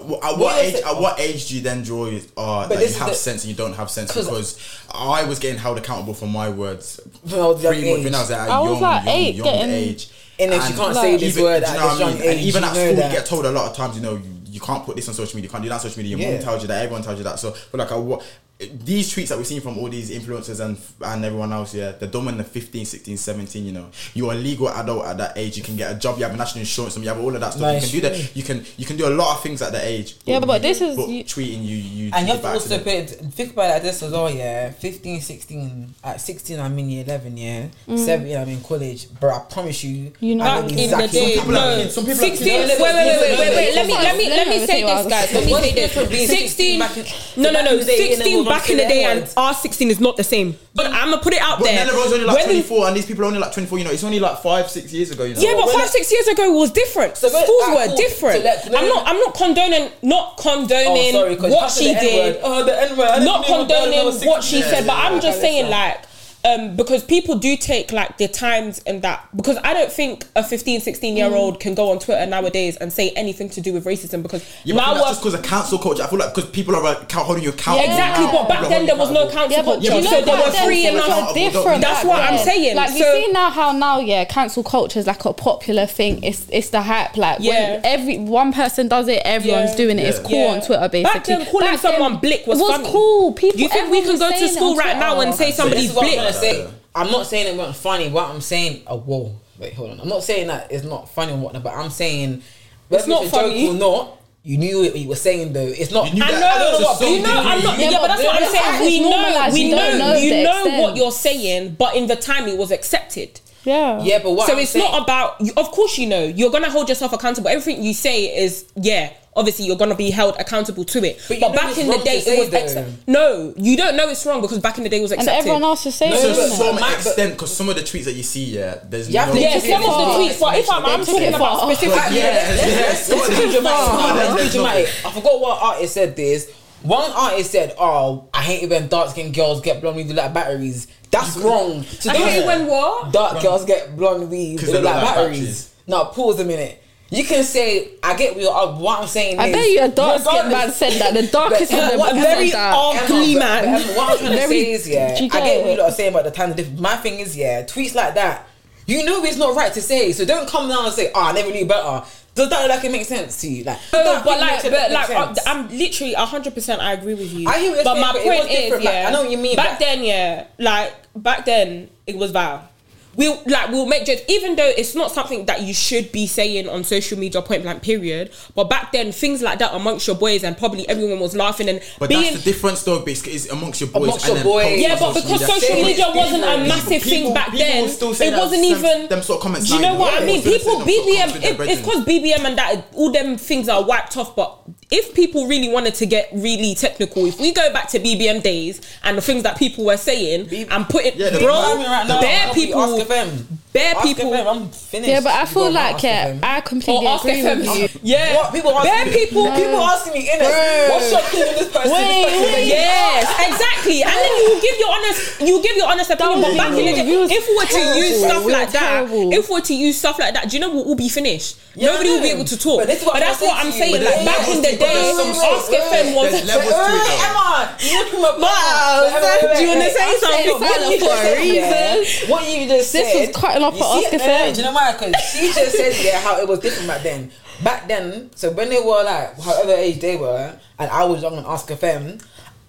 [0.00, 0.74] What- At what What age?
[0.74, 2.26] At what age do you then draw it?
[2.36, 4.10] Uh, that you have the- sense and you don't have sense?
[4.10, 4.58] 'Cause- because
[4.92, 6.98] I was getting held accountable for my words.
[7.22, 8.04] When I was that pretty much age.
[8.06, 10.08] when I was at a I was like young, eight, young getting- age.
[10.38, 12.18] And if you can't say this even- word at you know this what I young
[12.20, 12.28] mean?
[12.30, 13.10] And even at school, that.
[13.10, 15.14] you get told a lot of times, you know, you, you can't put this on
[15.14, 16.16] social media, you can't do that on social media.
[16.16, 16.34] Your Yeah.
[16.36, 17.38] mom tells you that, everyone tells you that.
[17.38, 18.22] So, but like, I, what,
[18.58, 22.08] these tweets that we've seen from all these influencers and and everyone else, yeah, they're
[22.08, 23.88] done when they're 15, 16, 17, you know.
[24.14, 25.56] You're a legal adult at that age.
[25.56, 27.40] You can get a job, you have a national insurance, and you have all of
[27.40, 27.62] that stuff.
[27.62, 27.92] Nice.
[27.92, 28.36] You can do that.
[28.36, 30.16] You can you can do a lot of things at that age.
[30.24, 32.48] Yeah, but you- this is- but you- tweeting you you And you do have to
[32.52, 34.70] also put, think about it like this as well, yeah.
[34.70, 37.66] 15, 16, at 16 I'm in year 11, yeah.
[37.88, 37.98] Mm.
[37.98, 39.08] 17 I'm in college.
[39.18, 41.76] Bro, I promise you, You know I Back know in the exactly day, people are-
[41.76, 41.88] no.
[41.88, 42.46] some people are- 16.
[42.46, 43.74] No, Wait, wait, wait, wait, wait, wait.
[43.74, 45.32] Let me, let me, let me say this, guys.
[45.34, 45.92] Let me what's say this.
[45.94, 46.80] different 16.
[46.80, 47.64] 16 No, no, no.
[47.64, 50.24] back in the day, 16 innit, back in the day and R16 is not the
[50.24, 50.56] same.
[50.74, 51.84] But I'm gonna put it out But there.
[51.86, 53.78] Nella Rose only like When- 24, and these people are only like 24.
[53.78, 55.24] You know, it's only like five, six years ago.
[55.24, 55.40] You know.
[55.40, 57.16] Yeah, but when five, six years ago was different.
[57.16, 57.96] So Schools were cool.
[57.96, 58.38] different.
[58.38, 59.06] So let- let I'm not.
[59.06, 59.90] I'm not condoning.
[60.02, 62.40] Not condoning Oh, sorry, 'cause what she the did.
[62.42, 63.06] Oh, the N-word.
[63.06, 65.98] Didn't not even know condoning what she said, but I'm just saying like.
[66.46, 70.44] Um, because people do take like the times and that because I don't think a
[70.44, 73.86] 15 16 year old can go on Twitter nowadays and say anything to do with
[73.86, 76.02] racism because Yeah, but I now that's just because of cancel culture.
[76.02, 77.90] I feel like because people are account holding you accountable.
[77.90, 80.24] exactly but back then there was no you council Yeah, culture you know so they
[80.26, 81.80] back were then free things enough different.
[81.80, 82.76] That's back what I'm saying.
[82.76, 86.22] Like you So- see now how now, yeah, cancel culture is like a popular thing.
[86.22, 87.16] It's it's the hype.
[87.16, 87.52] Like Yeah.
[87.76, 89.76] when every one person does it, everyone's Yeah.
[89.78, 90.02] doing it.
[90.08, 90.28] It's Yeah.
[90.28, 91.02] cool on Twitter, basically.
[91.14, 92.88] Back then, calling someone blick was was funny.
[92.90, 93.32] cool.
[93.32, 93.56] People.
[93.56, 95.96] Do you think we can go to school right now and say somebody's This is
[95.96, 96.33] what I'm blick?
[96.40, 96.74] Trying to say.
[96.94, 98.08] I'm not saying it wasn't funny.
[98.08, 100.00] What I'm saying, oh whoa, wait, hold on.
[100.00, 102.42] I'm not saying that it's not funny or whatnot, but I'm saying
[102.88, 103.68] whether not it's a joke funny.
[103.68, 104.20] or not.
[104.46, 105.66] You knew what you were saying though.
[105.66, 106.08] It's not.
[106.08, 107.32] You knew I know, I don't what you know.
[107.32, 107.78] I'm not.
[107.78, 108.80] Yeah, Yeah, but but that's what I'm saying.
[108.82, 110.82] We know, normalised, we you know, know you know extent.
[110.82, 113.40] what you're saying, but in the time it was accepted.
[113.64, 114.02] Yeah.
[114.02, 115.40] yeah, but what so I'm it's saying, not about.
[115.40, 117.48] you- Of course, you know you're gonna hold yourself accountable.
[117.48, 119.10] Everything you say is yeah.
[119.36, 121.16] Obviously, you're gonna be held accountable to it.
[121.28, 122.58] But But, you know back it's in the wrong day, to say it was though.
[122.62, 123.52] accept- no.
[123.56, 125.38] You don't know it's wrong because back in the day it was And accepted.
[125.40, 126.22] everyone else is saying No, it.
[126.22, 126.56] To but- isn't it?
[126.56, 129.18] some my- but- extent, because some of the tweets that you see, yeah, there's You
[129.18, 129.34] have no.
[129.34, 130.38] to- yeah, They some of the tweets.
[130.38, 131.74] But if I'm, I'm They talking took it about far.
[131.74, 131.96] specific.
[131.96, 133.08] Yeah, Yes, let's- yes.
[133.10, 133.86] let's- let's be dramatic.
[133.90, 134.14] far.
[134.14, 134.88] Let's be dramatic.
[135.04, 136.46] I forgot what artist said this.
[136.84, 140.32] One artist said, "Oh, I hate it when dark skinned girls get blonde weave like
[140.34, 141.84] batteries." That's wrong.
[142.00, 143.12] So I don't- hate it when what?
[143.12, 145.38] dark girls get blonde weave 'Cause they they look look like like batteries.
[145.38, 145.68] batteries.
[145.86, 146.80] Now pause a minute.
[147.10, 149.82] You can say, "I get what, you're, uh, what I'm saying." I is, bet you
[149.82, 151.14] a dark skinned man said that.
[151.14, 152.74] The darkest But- of them what- very said that.
[152.74, 153.64] odd- Emma, Ugly man.
[153.64, 155.72] but Emma, what I'm trying to say is, yeah, I get get what it?
[155.72, 156.80] you lot are saying about the times are different.
[156.80, 158.46] My thing is, yeah, tweets like that,
[158.86, 160.12] you know it's not right to say.
[160.12, 162.90] So don't come down and say, "Oh, I never knew better." Does that like it
[162.90, 163.62] makes sense to you?
[163.62, 165.38] Like, No, but like, make but like, sense?
[165.46, 166.82] I'm literally hundred percent.
[166.82, 167.48] I agree with you.
[167.48, 169.22] I hear what you're but saying, my but point is, different, like, yeah, I know
[169.22, 172.68] what you mean, Back then, yeah, like back then, it was vile.
[173.16, 176.68] We'll like we'll make jokes, even though it's not something that you should be saying
[176.68, 178.32] on social media, point blank, period.
[178.54, 181.80] But back then, things like that amongst your boys, and probably everyone was laughing and
[181.98, 182.22] But being.
[182.22, 184.04] that's the difference, though, basically, is amongst your boys.
[184.08, 184.80] Amongst and your boys.
[184.80, 185.46] yeah, but because media.
[185.46, 188.32] social Same, media it's wasn't a massive People- thing back people then, will still it
[188.36, 189.08] wasn't some- even.
[189.08, 190.14] them sort of comments Do you know what.
[190.22, 190.42] I mean?
[190.42, 191.18] People People still say them sort of BBM.
[191.18, 191.84] comments with their It, it's brethren.
[191.84, 194.34] because BBM and that all them things are wiped off.
[194.36, 194.58] But
[194.90, 198.80] if people really wanted to get really technical, if we go back to BBM days
[199.02, 202.06] and the things that people were saying B- and put it, Yeah, bro, BBM right
[202.06, 203.46] now, bare people, Ask FM.
[203.72, 204.30] bare Ask people.
[204.32, 205.10] FM, I'm finished.
[205.10, 207.58] Yeah, but I feel like Ask yeah, I completely Or ask agree FM.
[207.60, 208.00] with you.
[208.14, 209.44] Yeah, What people ask bare me, people.
[209.52, 210.90] people asking me in it.
[210.90, 211.90] What's your opinion on this person?
[211.92, 212.52] Wait, this person?
[212.54, 212.66] wait.
[212.68, 214.02] Yes, exactly.
[214.02, 216.40] And then you give your honest, you give your honest opinion.
[216.40, 216.96] But was back in the you.
[216.96, 219.60] day, You if we were to use stuff We were like that, if we were
[219.60, 221.58] to use stuff like that, do you know what will be finished?
[221.76, 222.78] Yeah, Nobody will be able to talk.
[222.80, 223.98] But this is what But that's what I'm saying.
[223.98, 224.06] you.
[224.06, 225.46] Like back in the day, levels to.
[225.50, 226.30] Ask FM was.
[226.30, 228.38] There's to it, Emma, you come up.
[228.38, 230.54] Wow, Emma, wait, do you wanna say something?
[230.54, 232.30] What you For just a reason.
[232.30, 234.18] What you just This was quite a lot for Ask it?
[234.18, 234.92] No, no, Do you know why?
[234.92, 237.30] Because she just said yeah how it was different back then.
[237.62, 241.38] Back then, so when they were like however age they were, and I was young
[241.38, 242.20] on Ask FM.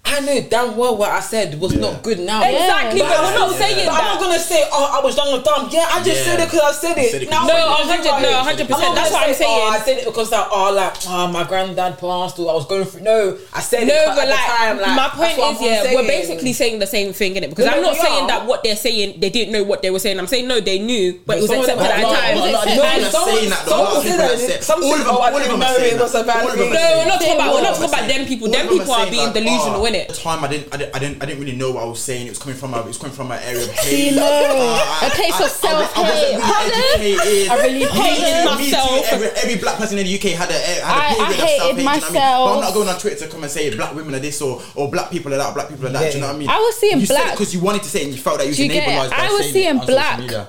[0.08, 1.82] I know damn well what I said was Yeah.
[1.82, 2.44] not good now.
[2.44, 5.44] Exactly, but we're not but saying I'm not gonna say, oh, I was young and
[5.44, 5.68] dumb.
[5.72, 6.32] Yeah, I just Yeah.
[6.32, 7.12] said it because I said it.
[7.12, 7.98] Said it 'cause Now you what said do it.
[7.98, 9.74] you think No, 100 no, 100%, I'm not that's gonna what I'm say, Oh, saying.
[9.74, 12.86] I said it because like, oh, like, oh, my granddad passed, or I was going
[12.86, 13.02] through.
[13.02, 14.78] No, I said it No, at but the like, time.
[14.80, 15.96] Like, my point that's what is, I'm yeah, saying.
[15.96, 18.28] we're basically saying the same thing in it because No, I'm not saying are.
[18.28, 20.20] that what they're saying they didn't know what they were saying.
[20.20, 22.15] I'm saying no, they knew, but it was Some of them accepted at are a
[22.15, 22.36] time.
[22.38, 23.65] no, A lot of no, people are someone- saying that, though.
[23.65, 24.34] A someone lot of said people that.
[24.34, 26.02] are saying- Some all of them- I all of didn't them saying that.
[26.06, 28.08] All of them are No, saying we're not talking about- we're not them talking about
[28.08, 28.48] them people.
[28.50, 29.84] Them people are are being that, delusional, ah.
[29.96, 30.02] Innit?
[30.04, 31.86] At the time, I didn't, I didn't, I didn't, I didn't really know what I
[31.86, 32.28] was saying.
[32.28, 34.10] It was coming from a, it was coming from an area of hate.
[34.12, 34.24] See, no.
[34.26, 37.00] Uh, A place I- of I- I wasn't self-hate.
[37.00, 37.50] really educated.
[37.52, 38.72] I really Me hated me too.
[38.72, 39.06] myself.
[39.12, 41.36] Every, every black person in the UK had a, had a I- I period of
[41.36, 41.76] hated self-hate.
[41.76, 42.14] do you know what I mean?
[42.14, 44.62] But I'm not going on Twitter to come and say black women are this or,
[44.76, 46.02] or black people are that, or black people are that.
[46.04, 46.10] Yeah.
[46.12, 46.50] Do you know what I mean?
[46.50, 48.46] I was seeing you black- because you wanted to say it and you felt that
[48.46, 49.20] you was Do you get enabled it?
[49.20, 50.48] I was saying seeing black media.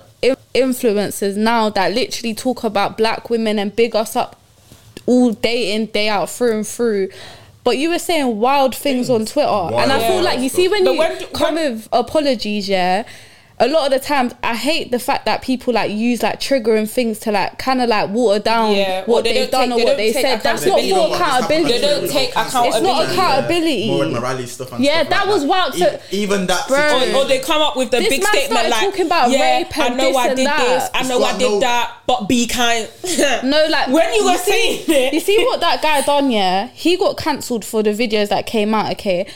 [0.55, 4.41] influencers now that literally talk about black women and big us up
[5.07, 7.09] all day in day out through and through.
[7.67, 10.69] But you were saying wild things on Twitter, and I Wild feel like you see
[10.69, 13.03] when But you when- come when- with apologies, yeah.
[13.59, 16.87] A lot of the times, I hate the fact that people like use like triggering
[16.87, 19.79] things to like kind of like water down Yeah, what they they've don't done take-
[19.79, 20.43] or they what they said.
[20.43, 20.91] That's not accountability.
[20.91, 21.73] for Even what- accountability.
[21.73, 23.13] They don't take It's not accountability.
[23.15, 23.87] accountability.
[23.87, 25.75] Moral morality stuff and Yeah, stuff that like was wild.
[25.75, 26.77] So- even that Bro.
[26.77, 29.31] situation- Or, or they come up with the This big man statement like, talking about
[29.31, 30.59] yeah, rape I know this I did that.
[30.59, 32.89] this, I know I did no- that, but be kind.
[33.43, 36.31] No, like when you were see, saying it, you see what that guy done.
[36.31, 38.93] Yeah, he got cancelled for the videos that came out.
[38.93, 39.27] Okay,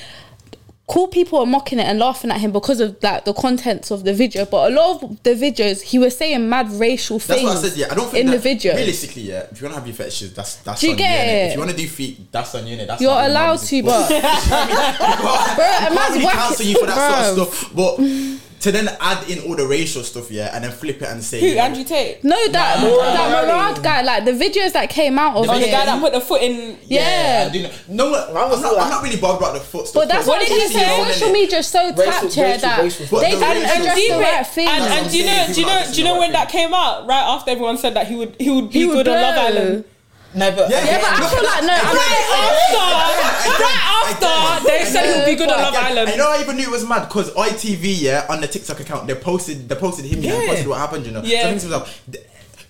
[0.91, 1.09] cool.
[1.09, 4.13] People are mocking it and laughing at him because of like the contents of the
[4.13, 4.45] video.
[4.45, 7.45] But a lot of the videos, he was saying mad racial That's things.
[7.45, 7.79] what I said.
[7.79, 8.75] Yeah, I don't think in that, the video.
[8.75, 11.29] Realistically, yeah, if you want to have your fetishes, that's that's Do you on get
[11.29, 11.47] it?
[11.49, 12.77] If you want to do feet, that's on you.
[12.77, 12.87] innit?
[12.89, 14.91] That's You're not allowed to, but You know what I?
[14.91, 17.75] You can't- Bro, you can't man's really counsel you for that sort of stuff.
[17.75, 21.23] But to then add in all the racial stuff, yeah, and then flip it and
[21.25, 22.23] say, who you know, Andrew Tate?
[22.23, 23.47] no, that Nah, that nah.
[23.73, 25.71] Murad guy, like the videos that came out of Oh, the him.
[25.71, 26.77] guy that put the foot in.
[26.87, 27.47] yeah.
[27.49, 27.71] I do know.
[27.89, 30.03] No, what- I was I'm not, like- I'm not really bothered about the foot stuff.
[30.03, 31.05] But that's What what, did I'm he saying.
[31.07, 31.13] say?
[31.13, 33.81] Social media is so Racial- tapped here racial- that racial- But they the didn't racial-
[33.81, 34.23] address deep the it.
[34.23, 34.69] right thing.
[34.69, 35.47] And, That's and do you know?
[35.55, 35.83] Do you know?
[35.93, 37.07] Do you know when that came out?
[37.07, 39.35] Right after everyone said that he would he would be He would good on Love
[39.35, 39.45] blow.
[39.47, 39.85] Island.
[40.35, 41.75] No, but Yeah, Yeah, but I feel like no.
[41.75, 46.11] I'm Right after, right after they said he would be good on Love Again, Island.
[46.11, 49.07] I know I even knew it was mad because ITV, yeah, on the TikTok account,
[49.07, 50.35] they posted they posted him yeah.
[50.35, 51.23] and posted what happened, you know.
[51.23, 51.43] Yeah.
[51.43, 52.03] So I think to myself,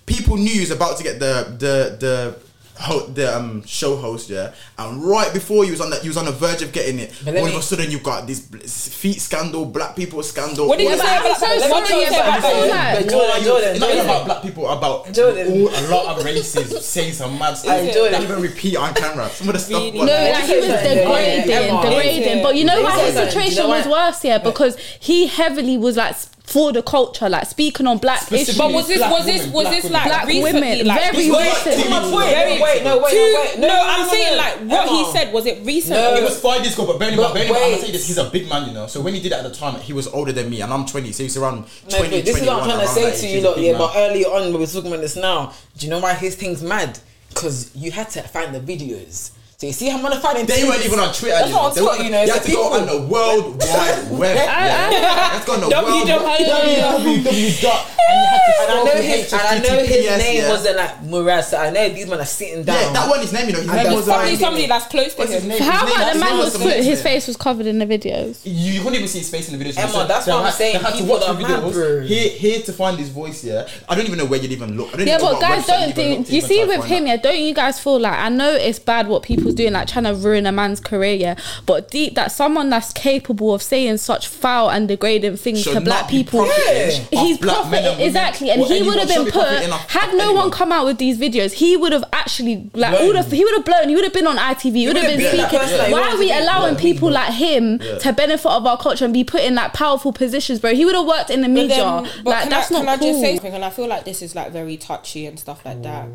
[0.05, 2.35] people knew he was about to get the the the
[2.81, 6.17] ho- the um show host, yeah, and right before he was on that, he was
[6.17, 7.13] on the verge of getting it.
[7.25, 10.67] All let of a sudden, you've got this bl- feet scandal, black people scandal.
[10.67, 11.69] What did all you say about that?
[11.69, 13.09] What did you say about that?
[13.09, 15.47] Jordan, Jordan, It's not even about black people, about Jordan.
[15.51, 17.79] all, a lot of races saying some mad stuff.
[17.79, 19.29] Hey, Don't even repeat on camera.
[19.29, 19.81] Some of the stuff.
[19.81, 19.99] Really?
[19.99, 21.81] No, like he was yeah, yeah, degrading, yeah, yeah.
[21.81, 22.43] degrading.
[22.43, 22.83] But you know Yeah.
[22.83, 26.15] why his situation was worse, yeah, because he heavily was like
[26.51, 28.57] for the culture, like speaking on black issues.
[28.57, 30.53] But was this Black was this women, was this like Black recently?
[30.53, 31.83] women, like, very this recently.
[31.83, 32.29] To my point.
[32.29, 33.59] Very- Wait, no, wait, Two- no, wait.
[33.59, 34.37] no, no, I'm no, saying no.
[34.37, 35.95] like what he said was it recent?
[35.95, 36.15] No.
[36.15, 37.85] It was five years ago, but bearing in mind, But bearing in mind, I'm gonna
[37.85, 38.87] say this, he's a big man, you know.
[38.87, 40.85] So when he did it at the time, he was older than me, and I'm
[40.85, 43.35] 20, so he's around 20, but this is what I'm trying to say to you
[43.35, 43.71] he's lot, big yeah.
[43.71, 43.79] man.
[43.81, 45.53] But early on, we were talking about this now.
[45.77, 46.99] Do you know why his thing's mad?
[47.29, 49.31] Because you had to find the videos.
[49.61, 50.47] So you see how I'm finding.
[50.47, 51.35] They weren't even on Twitter.
[51.37, 51.67] That's you not know.
[51.69, 52.23] on They were- Twitter, you know.
[52.23, 54.35] You it's had to go on the World Wide Web.
[54.35, 55.29] yeah.
[55.33, 57.61] Let's go the World www.
[57.61, 60.77] dot and you had to And I know his, and I know his name wasn't
[60.77, 61.43] like Murad.
[61.45, 62.75] So I know these men are sitting down.
[62.75, 63.59] Yeah, that wasn't his name, you know.
[63.61, 65.49] His name was Probably somebody that's close to his him.
[65.49, 65.61] name?
[65.61, 68.41] How about the man was was put, his face was covered in the videos?
[68.43, 69.77] You couldn't even see his face in the videos.
[69.77, 70.77] Emma, So that's what I'm saying.
[70.81, 71.71] They had to watch the are mad, bro.
[71.71, 72.07] videos.
[72.07, 73.43] Here, here to find his voice.
[73.43, 74.97] Yeah, I don't even know where you'd even look.
[74.97, 77.17] Yeah, but guys don't you'd even look think you see with him, yeah.
[77.17, 79.21] Don't you guys feel like I know it's bad what
[79.51, 81.35] people's doing, like trying to ruin a man's career, yeah.
[81.65, 85.81] But deep that someone that's capable of saying such foul and degrading things Should to
[85.81, 89.47] black people, profiting he's black men profiting exactly, and Or he would have been put.
[89.91, 90.35] Had no anyone.
[90.35, 93.53] one come out with these videos, he would have actually like all of he would
[93.55, 93.89] have blown.
[93.89, 94.73] He would have been on ITV.
[94.73, 95.59] He would have been been speaking.
[95.59, 96.79] person Why are we allowing Yeah.
[96.81, 97.97] people like him Yeah.
[97.99, 100.73] to benefit of our culture and be put in like powerful positions, bro?
[100.73, 101.77] He would have worked in the But media.
[101.77, 103.07] then, but like can that's I, not can I cool.
[103.09, 103.53] just say something?
[103.53, 106.07] And I feel like this is like very touchy and stuff like that.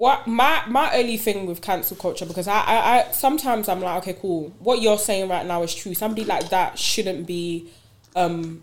[0.00, 3.98] What my my early thing with cancel culture because I, I I sometimes I'm like
[3.98, 4.50] okay cool.
[4.58, 5.92] What you're saying right now is true.
[5.92, 7.68] Somebody like that shouldn't be
[8.16, 8.62] um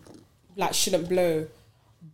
[0.55, 1.45] like shouldn't blow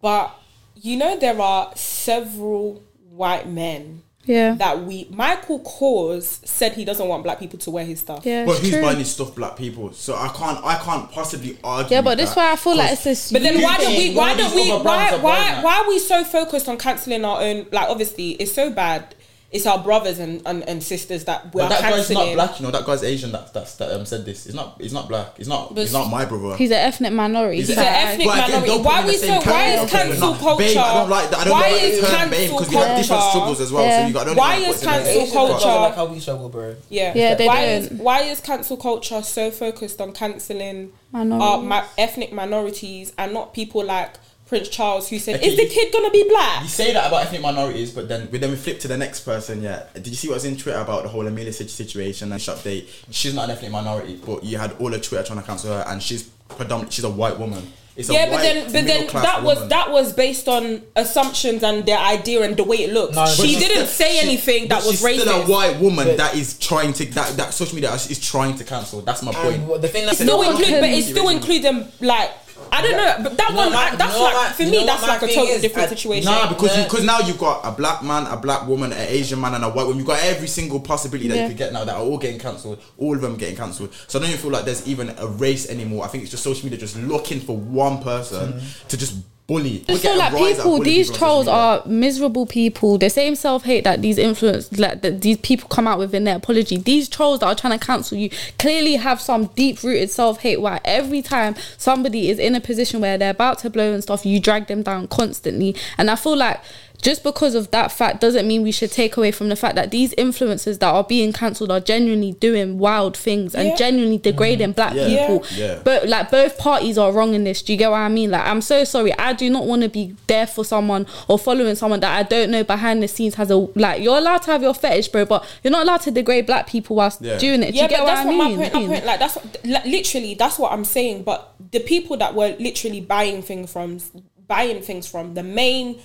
[0.01, 0.35] but
[0.75, 4.53] you know there are several white men yeah.
[4.55, 8.45] that we Michael Kors said he doesn't want black people to wear his stuff Yeah,
[8.45, 8.81] But it's who's true.
[8.81, 9.35] buying his stuff?
[9.35, 9.91] Black people.
[9.93, 10.63] So I can't.
[10.63, 11.95] I can't possibly argue.
[11.95, 13.31] Yeah, but with this that, why I feel like it's this.
[13.31, 14.13] But then why don't we?
[14.15, 14.71] Why don't we?
[14.71, 17.67] Why brands are buying why why are we so focused on canceling our own?
[17.71, 19.15] Like obviously, it's so bad.
[19.53, 22.65] It's our brothers and, and, and sisters that we're But that guy's not black, you
[22.65, 22.71] know.
[22.71, 23.31] That guy's Asian.
[23.31, 24.45] That that's, that um, said this.
[24.45, 24.81] He's not.
[24.81, 25.37] He's not black.
[25.37, 25.77] He's not.
[25.77, 26.57] He's not my brother.
[26.57, 27.57] He's an ethnic minority.
[27.57, 28.67] He's He's an an ethnic But again, minority.
[28.73, 29.27] don't Why him we the so?
[29.35, 29.85] Why category.
[29.85, 30.63] is cancel not- culture?
[30.65, 31.39] Babe, I don't like that.
[31.39, 32.87] I don't why like is term cancel babe because we culture?
[32.89, 34.01] have different struggles as well.
[34.01, 34.35] So you got.
[34.35, 35.13] Why is put it in cancel there.
[35.13, 36.75] Asians don't culture- like how we struggle, bro.
[36.89, 37.83] Yeah, Yeah, they why don't.
[37.83, 41.69] is why is cancel culture so focused on cancelling our Minorities.
[41.69, 44.15] ma- ethnic minorities and not people like
[44.53, 47.23] Prince Charles who said, Okay, "Is the kid gonna be black?" You say that about
[47.23, 49.63] ethnic minorities, but then but then we flip to the next person.
[49.63, 52.85] Yeah, did you see what's in Twitter about the whole Amelia Sich situation and update?
[53.09, 55.83] She's not an ethnic minority, but you had all of Twitter trying to cancel her,
[55.87, 57.73] and she's predominantly she's a white woman.
[57.95, 60.81] It's a yeah, but white, then, but then middle-class that was that was based on
[60.95, 63.15] assumptions and their idea and the way it looks.
[63.15, 66.07] No, she didn't still- say she- anything that but was she's still a white woman
[66.07, 69.01] But- that is trying to that that social media is trying to cancel.
[69.01, 69.57] That's my point.
[69.61, 71.11] And the thing that's Still the- include, but it's Racism.
[71.11, 72.31] still including like
[72.73, 74.51] I don't know, but that You know one my- I- that's you know like my-
[74.53, 75.61] for me know that's like a totally is?
[75.61, 76.25] different I- situation.
[76.31, 79.39] Nah, because you because now you've got a black man, a black woman, an Asian
[79.39, 79.97] man, and a white woman.
[79.99, 81.43] You've got every single possibility that Yeah.
[81.43, 82.81] you could get now that are all getting cancelled.
[82.97, 83.93] All of them getting cancelled.
[84.07, 86.03] So I don't even feel like there's even a race anymore.
[86.03, 88.87] I think it's just social media just looking for one person mm-hmm.
[88.87, 89.13] to just
[89.47, 89.83] bully.
[89.87, 92.97] I We're just feel like rise out of people, these people trolls are miserable people.
[92.97, 96.23] The same self hate that these influence, like that these people come out with in
[96.23, 96.77] their apology.
[96.77, 98.29] These trolls that are trying to cancel you
[98.59, 100.61] clearly have some deep rooted self hate.
[100.61, 104.25] Why every time somebody is in a position where they're about to blow and stuff,
[104.25, 105.75] you drag them down constantly.
[105.97, 106.61] And I feel like
[107.03, 109.91] just because of that fact doesn't mean we should take away from the fact that
[109.91, 113.75] these influencers that are being cancelled are genuinely doing wild things and Yeah.
[113.75, 114.75] genuinely degrading mm-hmm.
[114.75, 115.07] black Yeah.
[115.27, 115.45] people.
[115.55, 115.65] Yeah.
[115.65, 115.79] Yeah.
[115.83, 117.61] But like both parties are wrong in this.
[117.61, 118.31] Do you get what I mean?
[118.31, 119.13] Like I'm so sorry.
[119.19, 122.49] I do not want to be there for someone or following someone that I don't
[122.49, 124.01] know behind the scenes has a like.
[124.01, 126.95] You're allowed to have your fetish, bro, but you're not allowed to degrade black people
[126.95, 127.37] whilst Yeah.
[127.37, 127.71] doing it.
[127.71, 128.73] Do yeah, you get but what that's I what my point.
[128.73, 131.23] My point, like that's what, like, literally that's what I'm saying.
[131.23, 133.99] But the people that were literally buying things from,
[134.47, 135.99] buying things from the main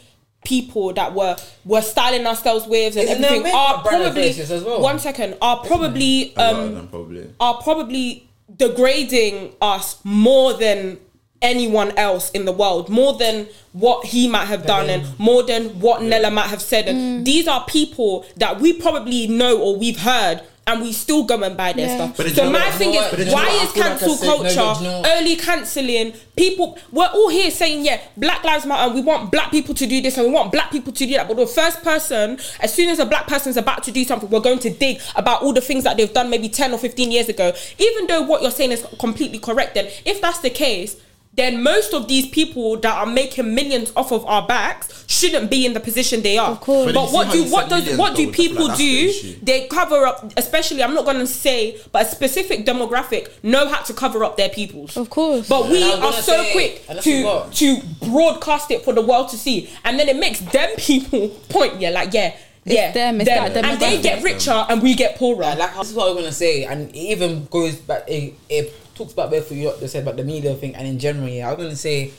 [0.44, 4.81] people that were were styling ourselves with and Isn't everything are probably as well?
[4.81, 7.35] one second are probably A lot of um probably.
[7.40, 10.98] are probably degrading us more than
[11.40, 15.79] anyone else in the world more than what he might have done and more than
[15.81, 16.88] what Nella might have said.
[16.88, 21.42] And these are people that we probably know or we've heard and we still go
[21.42, 21.96] and buy their Yeah.
[21.96, 22.16] stuff.
[22.18, 23.83] But so my what- thing you is what- but then you know why is feel
[23.83, 27.85] like I cancel no, culture but you know- early cancelling people we're all here saying
[27.85, 30.70] yeah black lives matter we want black people to do this and we want black
[30.70, 31.26] people to do that.
[31.26, 34.40] But the first person as soon as a black person's about to do something we're
[34.40, 37.28] going to dig about all the things that they've done maybe 10 or 15 years
[37.28, 37.52] ago.
[37.78, 40.96] Even though what you're saying is completely correct then if that's the case
[41.38, 45.64] then most of these people that are making millions off of our backs shouldn't be
[45.64, 46.51] in the position they are.
[46.51, 46.87] Of course.
[46.87, 49.22] But But what do what said does what do though, I feel people like that's
[49.22, 49.38] the do?
[49.44, 53.92] They cover up, especially I'm not gonna say, but a specific demographic know how to
[53.94, 54.96] cover up their peoples.
[54.96, 55.48] Of course.
[55.48, 59.03] But we And I was are so say- quick to to broadcast it for the
[59.03, 63.20] world to see, and then it makes them people point, yeah, like yeah, yeah, them,
[63.20, 65.40] it's that and they get richer and we get poorer.
[65.42, 68.05] Like, like this is what I was gonna say, and it even goes back.
[68.09, 70.98] It, it talks about both of you they said about the media thing, and in
[70.98, 72.11] general, yeah, I was gonna say,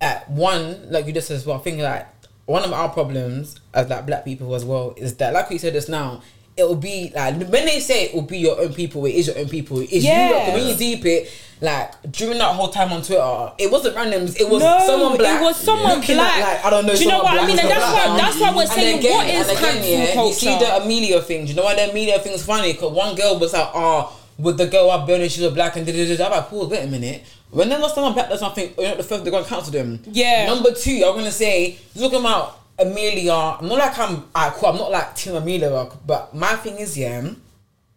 [0.00, 1.56] at one, like you just said as well.
[1.56, 2.06] I think like
[2.44, 5.72] one of our problems as like black people as well is that, like we said
[5.72, 6.22] just now,
[6.56, 9.26] it will be like when they say it will be your own people, it is
[9.26, 9.80] your own people.
[9.80, 10.10] It is you.
[10.10, 10.30] Yeah.
[10.46, 14.38] Lot, when you deep it, like during that whole time on Twitter, it wasn't randoms.
[14.40, 15.40] It was No, someone it black.
[15.42, 16.10] was someone black.
[16.10, 16.94] At, like I don't know.
[16.94, 17.58] Do you know what I mean?
[17.58, 20.32] And that's why- black that's why we're saying, again- what is again, cancel yeah, You
[20.32, 21.44] see the Amelia thing.
[21.44, 22.72] Do you know why the Amelia thing's funny?
[22.74, 25.86] Because one girl was like, oh, with the girl up burning, she's a black and
[25.86, 26.24] da da da.
[26.26, 27.24] I'm like, pause, wait a minute.
[27.50, 28.72] When there was someone black, that's something.
[28.76, 29.24] You're not the first.
[29.24, 30.00] They're gonna cancel them.
[30.10, 30.46] Yeah.
[30.46, 33.32] Number two, I'm gonna say, looking about Amelia.
[33.32, 34.24] I'm not like I'm.
[34.34, 37.30] I, cool, I'm not like Team Amelia, but my thing is, yeah.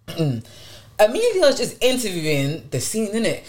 [1.00, 3.42] Amelia's just interviewing the scene, innit?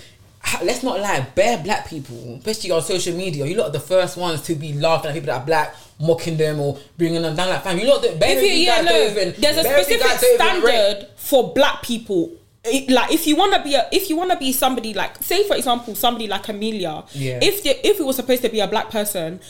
[0.62, 4.16] Let's not lie, bare black people, especially on social media, you lot are the first
[4.16, 7.50] ones to be laughing at people that are black, mocking them or bringing them down
[7.50, 7.79] like fam.
[7.79, 9.35] You lot, bare if you, yeah, no, even.
[9.40, 12.33] there's a bare of you specific guys don't even rate- standard for black people.
[12.64, 15.23] It- like if you want to be a if you want to be somebody like
[15.23, 17.38] say for example somebody like Amelia Yeah.
[17.42, 19.40] if the, if it was supposed to be a black person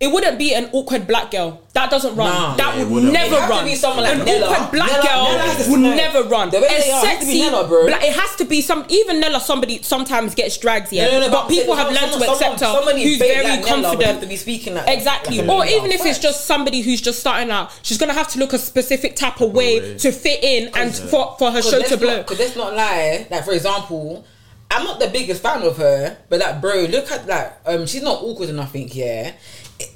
[0.00, 2.56] it wouldn't be an awkward black girl that doesn't run Nah.
[2.56, 4.46] that Yeah, would never It to run be someone like an Nella.
[4.48, 7.18] awkward black Nella- girl Nella would never run The way a they are, it has
[7.20, 7.86] to be sexy Nella, bro.
[7.86, 11.20] black- it has to be some even Nella somebody sometimes gets drags yeah No, no,
[11.26, 14.20] no, but I'm people have learned to accept someone- her somebody who's very like confident
[14.22, 15.36] to be speaking like Exactly.
[15.42, 18.38] like or even if it's just somebody who's just starting out, she's gonna have to
[18.38, 21.96] look a specific type of way to fit in and for, for her show to
[21.98, 22.16] blow.
[22.16, 23.26] Not, Cause let's not lie.
[23.30, 24.24] Like for example,
[24.72, 28.02] I'm not the biggest fan of her, but like, bro, look at like, um, she's
[28.02, 28.88] not awkward or nothing.
[28.92, 29.32] Yeah,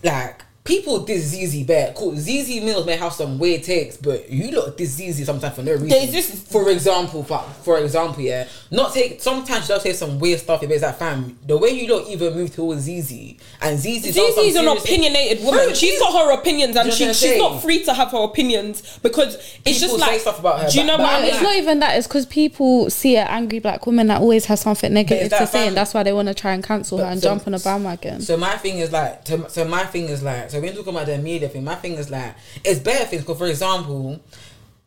[0.03, 1.95] like people diss ZZ bad.
[1.95, 2.17] Cool.
[2.17, 5.73] ZZ Mills may have some weird takes, but you look diss ZZ sometimes for no
[5.73, 5.89] reason.
[5.89, 9.21] There's just- for example, for, for example, yeah, not take.
[9.21, 10.63] Sometimes she'll say some weird stuff.
[10.63, 14.13] If it's that fam, the way you don't even move towards ZZ and ZZ.
[14.13, 15.67] Zizi is an opinionated woman.
[15.67, 18.11] Bro, she's Zizi- got her opinions, and she, know what she's not free to have
[18.13, 19.35] her opinions because
[19.67, 20.21] it's People just say like.
[20.21, 21.35] stuff about her, do you know but what I I'm mean?
[21.35, 21.99] It's not even that.
[21.99, 25.47] It's because people see an angry black woman that always has something negative that to
[25.47, 27.53] say, and that's why they want to try and cancel her and so- jump on
[27.53, 28.23] a bandwagon.
[28.23, 31.07] So my thing is like, so, so my thing is like, so when talking about
[31.07, 33.23] the media thing, my thing is like, it's better things.
[33.23, 34.21] Because for example,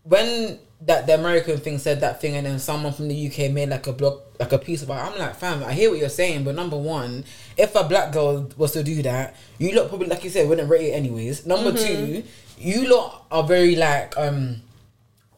[0.03, 3.67] when that the American thing said that thing, and then someone from the UK made
[3.67, 6.07] like a blog, like a piece about, it, I'm like, fam, I hear what you're
[6.07, 7.25] saying, but number one,
[7.57, 10.69] if a black girl was to do that, you look probably like you said wouldn't
[10.69, 11.45] rate it anyways.
[11.45, 12.23] Number two,
[12.57, 14.61] you lot are very like, um,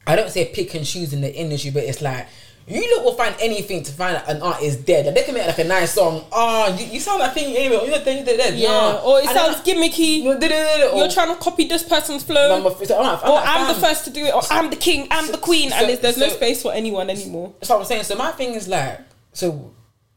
[0.05, 2.27] I don't say pick and choose in the industry, but it's like.
[2.69, 5.07] You lot will find anything to find an art is dead.
[5.07, 6.23] Like, they can make like a nice song.
[6.31, 7.81] Oh, you, you sound like thing anyway.
[7.87, 8.53] You're dead, you're dead.
[8.59, 9.01] Yeah, Nah.
[9.03, 10.23] or it And sounds then- gimmicky.
[10.23, 12.49] You're, dead, You're trying to copy this person's flow.
[12.49, 14.41] Number three, so I'm like, I'm or like, I'm the first to do it, or
[14.51, 17.53] I'm the king, I'm the queen, and so- there's, there's no space for anyone anymore.
[17.59, 18.03] That's what I'm saying.
[18.03, 18.99] So my thing is like,
[19.33, 19.71] so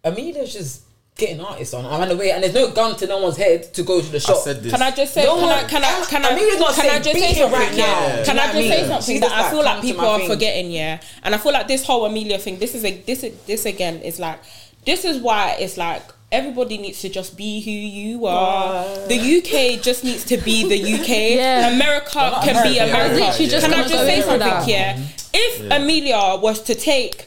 [0.04, 0.82] Amelia's just
[1.16, 1.84] getting artists on.
[1.86, 4.06] I'm on the way, and there's no gun to no one's head to go to
[4.06, 4.38] the I shop.
[4.38, 4.72] said this.
[4.72, 5.24] Can I just say?
[5.24, 5.60] No can I?
[5.60, 6.04] one- Can I?
[6.08, 6.28] Can I?
[6.30, 7.60] Amelia's not Can I just beat say it something?
[7.60, 8.06] right now.
[8.06, 8.24] Yeah.
[8.24, 8.70] Can know I just I mean?
[8.72, 10.28] say something She that I feel like come people are thing.
[10.28, 10.70] forgetting?
[10.70, 12.58] Yeah, and I feel like this whole Amelia thing.
[12.58, 14.40] This is a this is this again is like
[14.86, 16.02] this is why it's like.
[16.32, 18.84] Everybody needs to just be who you are.
[19.06, 19.16] The
[19.76, 21.08] UK just needs to be the UK.
[21.36, 21.74] Yeah.
[21.74, 22.96] America not can be America.
[22.96, 23.26] I was America.
[23.26, 24.68] literally just can I just say something?
[24.70, 24.98] Yeah.
[25.34, 27.26] If Amelia was to take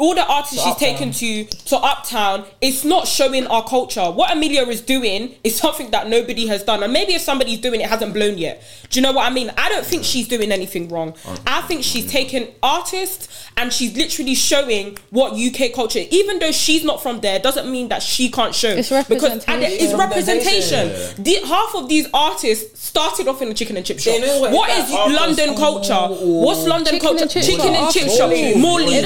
[0.00, 0.88] all the artists To she's Uptown.
[0.88, 4.10] taken to to Uptown, it's not showing our culture.
[4.10, 7.80] What Amelia is doing is something that nobody has done, and maybe if somebody's doing
[7.80, 8.62] it, it hasn't blown yet.
[8.90, 9.50] Do you know what I mean?
[9.56, 11.14] I don't think she's doing anything wrong.
[11.46, 16.02] I think she's taken artists and she's literally showing what UK culture.
[16.10, 18.70] Even though she's not from there, doesn't mean that she can't show.
[18.70, 20.88] It's because and it's representation.
[20.88, 21.22] representation.
[21.24, 24.14] The, half of these artists started off in a chicken and chip shop.
[24.14, 26.06] They know what what it's is like after London culture?
[26.24, 27.22] What's London Chicken culture?
[27.22, 28.30] and chicken and chip shop.
[28.32, 28.58] school.
[28.58, 29.00] Morley.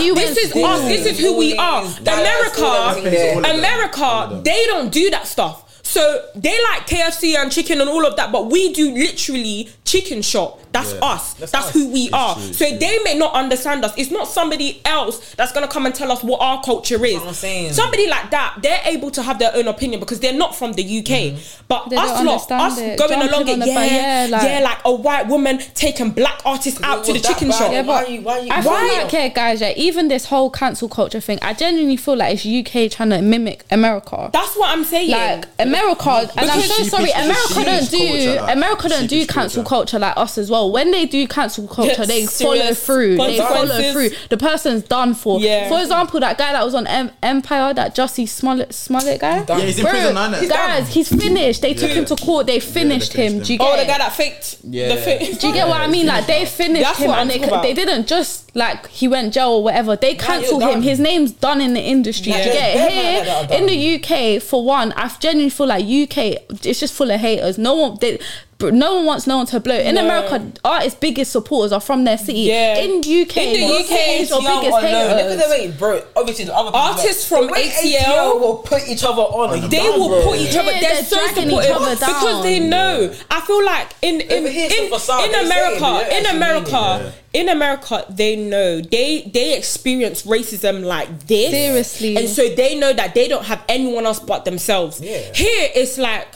[0.00, 0.14] It don't matter Dixy.
[0.14, 0.80] where you This is us.
[0.88, 1.84] This is who we are.
[2.00, 3.50] America.
[3.50, 5.82] America, they don't do that stuff.
[5.84, 10.22] So they like KFC and chicken and all of that, but we do literally chicken
[10.22, 10.59] shop.
[10.72, 11.00] That's Yeah.
[11.00, 11.34] us.
[11.34, 11.72] That's, That's us.
[11.72, 12.34] who we It's are.
[12.34, 12.78] true, so true.
[12.78, 13.92] they may not understand us.
[13.96, 17.20] It's not somebody else that's gonna come and tell us what our culture is.
[17.20, 17.72] I'm saying.
[17.72, 20.82] Somebody like that, they're able to have their own opinion because they're not from the
[20.82, 21.32] UK.
[21.32, 21.62] Mm-hmm.
[21.68, 22.98] But They us don't lot, us it.
[22.98, 25.58] going Jumping along it, on the yeah, ba- yeah, yeah, like, like- a white woman
[25.74, 27.58] taking black artists out to the was that chicken bad?
[27.58, 27.72] shop.
[27.72, 30.26] Yeah, Why but you- why you- I feel why- like, yeah, guys, yeah, even this
[30.26, 34.30] whole cancel culture thing, I genuinely feel like it's UK trying to mimic America.
[34.32, 35.10] That's what I'm saying.
[35.10, 38.40] like America, and I'm Because so she- sorry, she- America she- don't sheepish do culture,
[38.42, 39.68] like, America don't do sheepish cancel culture.
[39.68, 40.59] culture like us as well.
[40.68, 43.16] When they do cancel culture, they follow through.
[43.16, 44.10] They follow through.
[44.28, 45.40] The person's done for.
[45.40, 45.68] Yeah.
[45.68, 49.44] For example, that guy that was on em- Empire, that Jussie Smollett, Smollett guy.
[49.48, 51.62] Yeah, he's in Bro, prison now, guys, he's finished.
[51.62, 51.96] They took Yeah.
[51.96, 52.46] him to court.
[52.46, 53.40] They finished finished him.
[53.40, 53.42] him.
[53.42, 54.56] Do you get oh, the guy that faked.
[54.64, 54.94] Yeah.
[54.94, 55.40] The fake.
[55.40, 56.06] Do you get what I mean?
[56.06, 57.62] Like they finished That's him and they, about.
[57.62, 59.96] they didn't just like he went jail or whatever.
[59.96, 60.82] They cancelled him.
[60.82, 62.32] His name's done in the industry.
[62.32, 62.42] Yeah.
[62.42, 62.76] Do you get it?
[62.76, 66.18] yeah, yeah, yeah, Here in the UK, for one, I genuinely feel like UK
[66.64, 67.58] it's just full of haters.
[67.58, 68.26] No one they, bro,
[68.62, 69.74] no one wants no one to blow.
[69.76, 70.04] In No.
[70.04, 72.40] America, artists' biggest supporters are from their city.
[72.40, 72.76] Yeah.
[72.78, 75.06] In UK, In the your UK, is it's your young biggest or low.
[75.08, 76.02] Look at the way, bro.
[76.16, 79.50] Obviously, the other Artists from the way ATL will put each other on.
[79.58, 80.22] are They dumb, will bro?
[80.30, 80.72] put each other.
[80.72, 82.42] Yeah, they're, they're so supportive each other because down.
[82.42, 83.14] they know.
[83.30, 85.24] I feel like in in Over in, facade.
[85.24, 85.46] in They say it,
[85.80, 92.16] America, in America, in America, they know they they experience racism like this Seriously.
[92.16, 95.00] and so they know that they don't have anyone else but themselves.
[95.00, 95.32] Yeah.
[95.34, 96.26] Here, it's like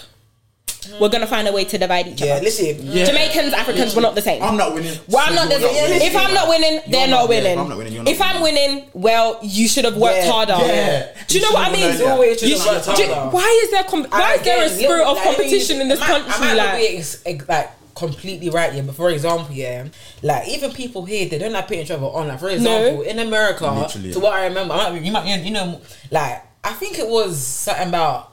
[1.01, 2.27] we're gonna find a way to divide each other.
[2.27, 2.45] Yeah, other.
[2.45, 2.79] listen.
[2.87, 3.05] Yeah.
[3.07, 4.43] Jamaicans, Africans, we're not the same.
[4.43, 4.99] I'm not winning.
[5.09, 5.51] Well, I'm not.
[5.51, 6.03] You're The, winning.
[6.03, 7.53] if I'm not winning, they're You're not, not- winning.
[7.53, 8.75] if I'm not winning, you're not if I'm winning.
[8.75, 10.53] winning, well, you should have worked Yeah, harder.
[10.61, 11.07] yeah.
[11.29, 12.03] Do you know what I mean?
[12.09, 15.17] Always You should- do- why is there com- why is there a spirit little- of
[15.17, 16.33] like, competition in this I country?
[16.37, 18.83] I Like, be ex- ex- like completely right, yeah.
[18.83, 19.85] But for example, yeah,
[20.23, 22.29] like even people here, they don't like putting each other on.
[22.29, 24.13] Like for example, in America, Literally.
[24.13, 25.81] to what I remember, I might, be- you might, you know,
[26.11, 28.33] like I think it was something about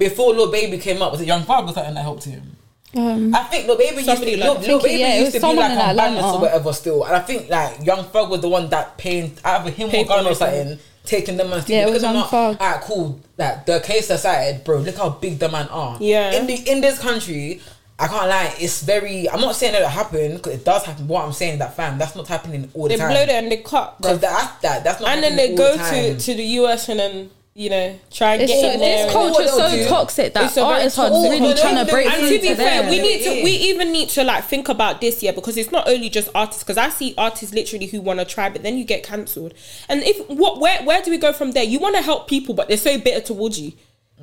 [0.00, 1.12] before Lil Baby came up.
[1.12, 2.56] Was it Young Thug or something that helped him?
[2.96, 5.46] Um, I think Lil Baby used to, like- Lil, Lil Baby yeah, used to be
[5.46, 8.68] like on Bandless or whatever still, and I think like Young Thug was the one
[8.70, 10.78] that paying either him or Paid Gun for or something.
[11.04, 12.32] Taking them and Yeah, because I'm not-.
[12.32, 13.18] Alright, cool.
[13.38, 15.96] Like the case aside, bro, look how big the man are.
[16.00, 16.32] Yeah.
[16.38, 17.60] In the in this country,
[17.98, 18.54] I can't lie.
[18.58, 19.28] It's very.
[19.28, 21.08] I'm not saying that it happened because it does happen.
[21.08, 23.10] What I'm saying that fam, that's not happening all the they time.
[23.12, 25.08] blow it and they cut, Because that, that that's not.
[25.10, 25.82] and then they go the
[26.16, 27.30] to to the US and then
[27.60, 28.96] you know try and it's get so, in there.
[28.96, 31.40] this and- culture is so they'll do- toxic that It's a artists are toxic- really
[31.40, 32.90] No, no, trying no, to break no, and through to be fair, them.
[32.90, 33.44] we need to.
[33.44, 36.62] We even need to like think about this, yeah, because it's not only just artists.
[36.62, 39.52] Because I see artists literally who want to try, but then you get cancelled.
[39.90, 41.64] And if what, where, where do we go from there?
[41.64, 43.72] You want to help people, but they're so bitter towards you.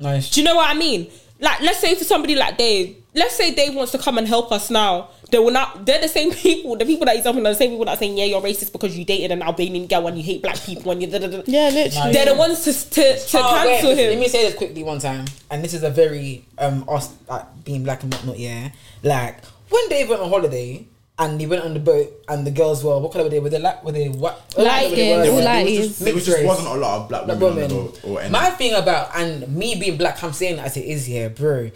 [0.00, 0.30] Nice.
[0.30, 1.08] Do you know what I mean?
[1.40, 4.50] like let's say for somebody like Dave, let's say Dave wants to come and help
[4.52, 5.08] us now.
[5.30, 5.84] They will not.
[5.84, 6.76] They're the same people.
[6.76, 8.72] The people that he's helping are the same people that are saying, "Yeah, you're racist
[8.72, 11.26] because you dated an Albanian girl and you hate black people and you." Da, da,
[11.26, 11.42] da.
[11.46, 12.12] Yeah, literally.
[12.12, 14.10] They're the ones to to, to Oh, cancel listen, him.
[14.12, 17.44] Let me say this quickly one time, and this is a very um us like
[17.64, 18.38] being black and whatnot.
[18.38, 18.70] Yeah,
[19.02, 20.86] like when they went on holiday
[21.20, 23.40] and they went on the boat and the girls were what color were they?
[23.40, 24.40] Were they like were they what?
[24.56, 26.26] Light were they skin, were- all were- light they was is- just There was mixed
[26.26, 26.46] just race.
[26.46, 27.86] wasn't a lot of black Black women on the women.
[27.92, 28.30] boat or any.
[28.30, 31.70] My thing about and me being black, I'm saying as it is here, bro.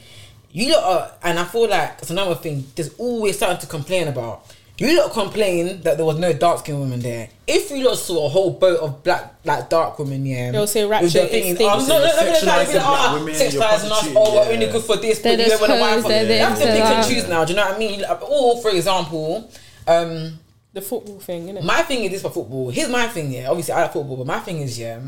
[0.52, 2.64] You lot are, and I feel like it's another thing.
[2.76, 4.44] There's always something to complain about.
[4.78, 7.28] You lot complain that there was no dark skinned women there.
[7.46, 10.84] If you lot saw a whole boat of black, like dark women, yeah, They'll say
[10.84, 11.70] Ratchet their is thing, things.
[11.72, 13.88] oh, no, no, no, no, no, Sexualising no, no, black ah, women, sexualising you're us.
[13.88, 15.18] prostitute, Oh, we're only good for this.
[15.20, 16.08] They're but you just don't want a hoes, wife.
[16.10, 17.44] they're They have to this, pick and choose now.
[17.44, 18.04] Do you know what I mean?
[18.28, 19.50] Or for example,
[19.86, 20.38] um.
[20.72, 21.62] the football thing, innit?
[21.64, 22.70] My thing is this for football.
[22.70, 23.48] Here's my thing, yeah.
[23.48, 25.00] Obviously, I like football, but my thing is, yeah,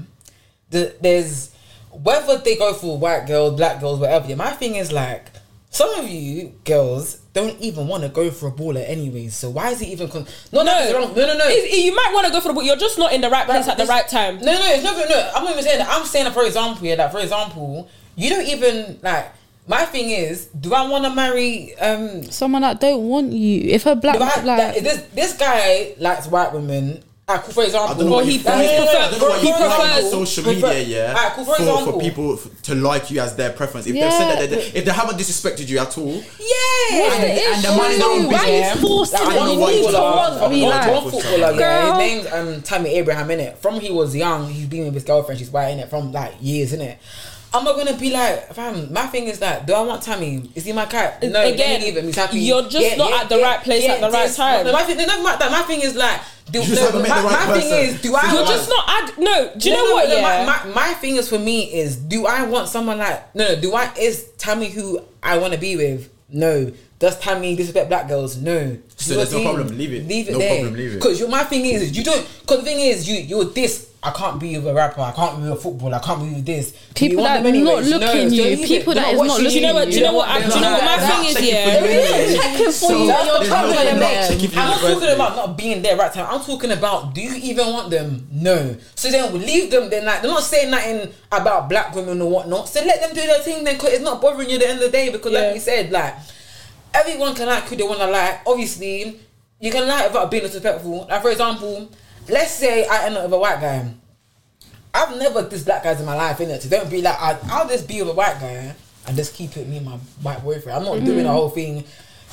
[0.70, 1.53] the, there's
[2.02, 4.28] whether they go for white girls, black girls, whatever.
[4.28, 5.26] Yeah, my thing is like
[5.70, 9.34] some of you girls don't even want to go for a baller anyways.
[9.34, 10.08] So why is it even?
[10.08, 10.90] Con- no, no, No.
[10.92, 11.16] no, wrong.
[11.16, 11.48] no, no, no.
[11.48, 13.44] It's- you might want to go for the, but you're just not in the right
[13.46, 14.38] place at the right time.
[14.38, 14.96] No, no, it's not.
[15.08, 15.88] No, I'm not even saying that.
[15.90, 19.32] I'm saying that for example, yeah, that for example, you don't even like.
[19.66, 21.74] My thing is, do I want to marry?
[21.78, 23.62] um Someone that don't want you.
[23.70, 27.02] If a black do I, like that, this this guy likes white women.
[27.26, 28.60] Ah, cool, for example, I don't know what he- he find.
[28.60, 31.54] I prefer- don't know what he you on prefers- social prefer- yeah, Alright, cool, for
[31.54, 31.92] for, example.
[31.94, 33.86] for people f- to like you as their preference.
[33.86, 37.22] If they've said that, they, if they haven't disrespected you at all, Yeah, What's the
[37.24, 37.76] and- and the issue?
[37.78, 38.70] money don't be Why there.
[38.70, 39.34] are you forcing Like, it?
[39.40, 40.90] You need to want to be one- like.
[41.02, 41.56] one footballer, yeah.
[41.56, 41.98] Girl.
[41.98, 43.56] His name's um, Tammy Abraham, innit?
[43.56, 45.88] From he was young, he's been with his girlfriend, she's white, innit?
[45.88, 46.96] From like years, innit?
[47.54, 48.92] I'm not gonna be like, fam.
[48.92, 50.50] My thing is that, do I want Tammy?
[50.56, 51.22] Is he my cat?
[51.22, 52.06] No, Again, again, leave him.
[52.06, 52.40] He's happy.
[52.40, 54.66] you're just not at the right place at the right this- time.
[54.66, 57.08] No, my thing, no, my, my thing is like, do, You just no, haven't met
[57.10, 58.26] my, the right my thing is, do I?
[58.26, 58.84] You're want- just not.
[58.88, 60.08] Ad- no, do you no, know no, what?
[60.08, 60.44] no, yeah.
[60.44, 63.60] My, my, my thing is for me is do I want someone like no no
[63.60, 66.70] do I is Tammy who I want to be with no
[67.04, 70.06] does Tammy disrespect black girls no So there's no problem, leave it.
[70.08, 70.94] leave it No there problem, leave it.
[70.96, 74.38] because my thing is you don't because the thing is you you're this I can't
[74.38, 76.72] be with a rapper I can't be with a footballer I can't be with this
[76.94, 77.88] People want that them anyways?
[77.90, 78.68] not looking so you, leave it.
[78.68, 79.88] people that is not looking you know what?
[79.90, 80.28] Do you know what?
[80.28, 81.40] I- They're Do you know what my thing is?
[81.40, 81.80] Yeah.
[81.80, 82.36] for you anyway.
[82.36, 82.98] Checking for you.
[82.98, 84.28] You're there's trouble no- in they're not there.
[84.28, 86.26] checking for I'm not talking about not being there right time.
[86.28, 88.28] I'm talking about do you even want them?
[88.30, 88.76] No.
[88.94, 89.88] So then we leave them.
[89.88, 92.68] They're like they're not saying nothing about black women or whatnot.
[92.68, 94.78] So let them do their thing then, cause it's not bothering you at the end
[94.80, 95.08] of the day.
[95.10, 96.14] Because like you said, like
[96.94, 98.40] everyone can like who they want to like.
[98.46, 99.20] Obviously,
[99.60, 101.06] you can like without being disrespectful.
[101.08, 101.90] Like for example,
[102.28, 103.92] let's say I end up with a white guy.
[104.96, 106.60] I've never dissed black guys in my life, innit?
[106.62, 108.74] So don't be like, I, I'll just be with a white guy
[109.08, 110.78] and just keep it me and my white boyfriend.
[110.78, 111.04] I'm not Mm-hmm.
[111.06, 111.84] doing the whole thing.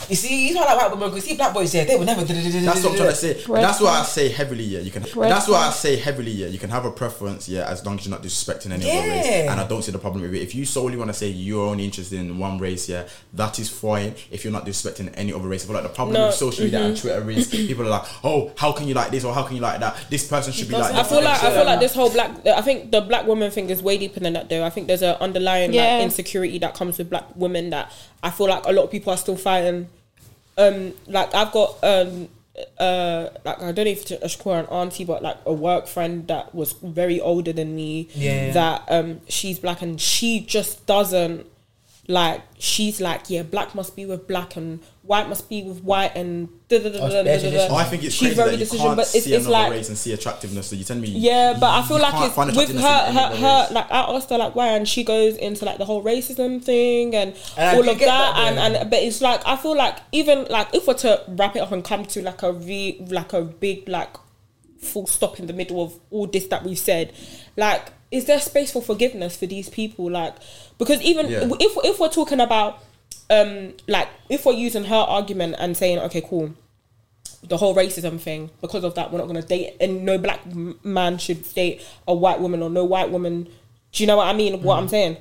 [0.09, 2.23] You see, he's not like white women because see black boys, yeah, they would never.
[2.23, 3.43] That's what I'm trying to say.
[3.47, 4.79] Red that's why I say heavily, yeah.
[4.79, 5.03] You can.
[5.03, 6.47] That's why I say heavily, yeah.
[6.47, 9.25] You can have a preference, yeah, as long as you're not disrespecting any other race.
[9.25, 9.51] Yeah.
[9.51, 10.41] And I don't see the problem with it.
[10.41, 13.69] If you solely want to say you're only interested in one race, yeah, that is
[13.69, 14.15] fine.
[14.29, 16.65] If you're not disrespecting any other race, I feel like the problem No, with social
[16.65, 17.07] media and mm-hmm.
[17.07, 19.61] Twitter is people are like, oh, how can you like this or how can you
[19.61, 19.97] like that?
[20.09, 20.93] This person should be like.
[20.93, 22.45] I feel like I feel like this whole black.
[22.45, 24.65] I think the black woman thing is way deeper than that, though.
[24.65, 25.95] I think there's an underlying Yeah.
[25.95, 27.91] like, insecurity that comes with black women that
[28.23, 29.87] I feel like a lot of people are still fighting.
[30.57, 32.29] Um, like I've got um,
[32.79, 36.27] uh, like I don't know if it's a an auntie, but like a work friend
[36.27, 38.09] that was very older than me.
[38.13, 38.51] Yeah.
[38.51, 41.47] That um, she's black and she just doesn't
[42.11, 42.41] like.
[42.59, 46.47] She's like, yeah, black must be with black and white must be with white and.
[46.67, 47.67] Da, da, da, da, da, da, da.
[47.69, 49.45] Oh, I think it's She's crazy very that you decision, can't but it's, see it's
[49.45, 50.67] another like race and see attractiveness.
[50.67, 53.73] So you tell me, yeah, but I feel like it's with her, her, her.
[53.73, 57.15] Like I asked her, like why, and she goes into like the whole racism thing
[57.15, 60.45] and, And all of that, that, and and but it's like I feel like even
[60.49, 63.41] like if we're to wrap it up and come to like a re like a
[63.41, 64.15] big like
[64.79, 67.11] full stop in the middle of all this that we've said,
[67.57, 70.11] like is there space for forgiveness for these people?
[70.11, 70.35] Like
[70.81, 71.47] because even Yeah.
[71.59, 72.79] if if we're talking about
[73.29, 76.53] um like if we're using her argument and saying okay cool
[77.43, 80.41] the whole racism thing because of that we're not going to date and no black
[80.83, 83.43] man should date a white woman or no white woman
[83.91, 84.61] do you know what i mean?
[84.63, 85.17] What i'm saying.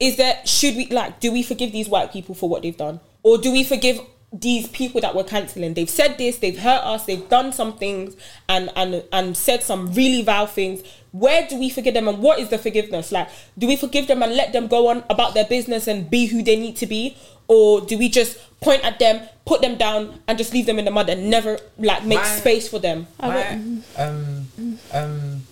[0.00, 2.98] Is that should we like do we forgive these white people for what they've done?
[3.22, 4.00] Or do we forgive
[4.32, 5.74] these people that we're cancelling?
[5.74, 8.16] They've said this they've hurt us they've done some things
[8.48, 10.82] and and and said some really vile things
[11.12, 13.12] where do we forgive them and what is the forgiveness?
[13.12, 16.26] Like do we forgive them and let them go on about their business and be
[16.26, 17.16] who they need to be?
[17.48, 20.84] Or do we just point at them put them down and just leave them in
[20.84, 23.06] the mud and never like make My- space for them?
[23.20, 23.52] My,
[23.96, 25.42] um, um,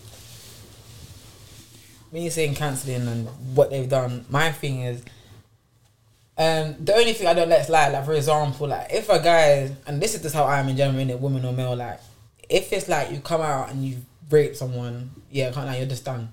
[2.11, 5.03] when you're saying cancelling and what they've done, my thing is,
[6.39, 9.71] um, the only thing I don't let's lie, like for example, like if a guy,
[9.87, 12.01] and this is just how I am in general, in a woman or male, like
[12.49, 13.99] if it's like you come out and you
[14.31, 16.33] rape someone, yeah, can't lie, you're just done.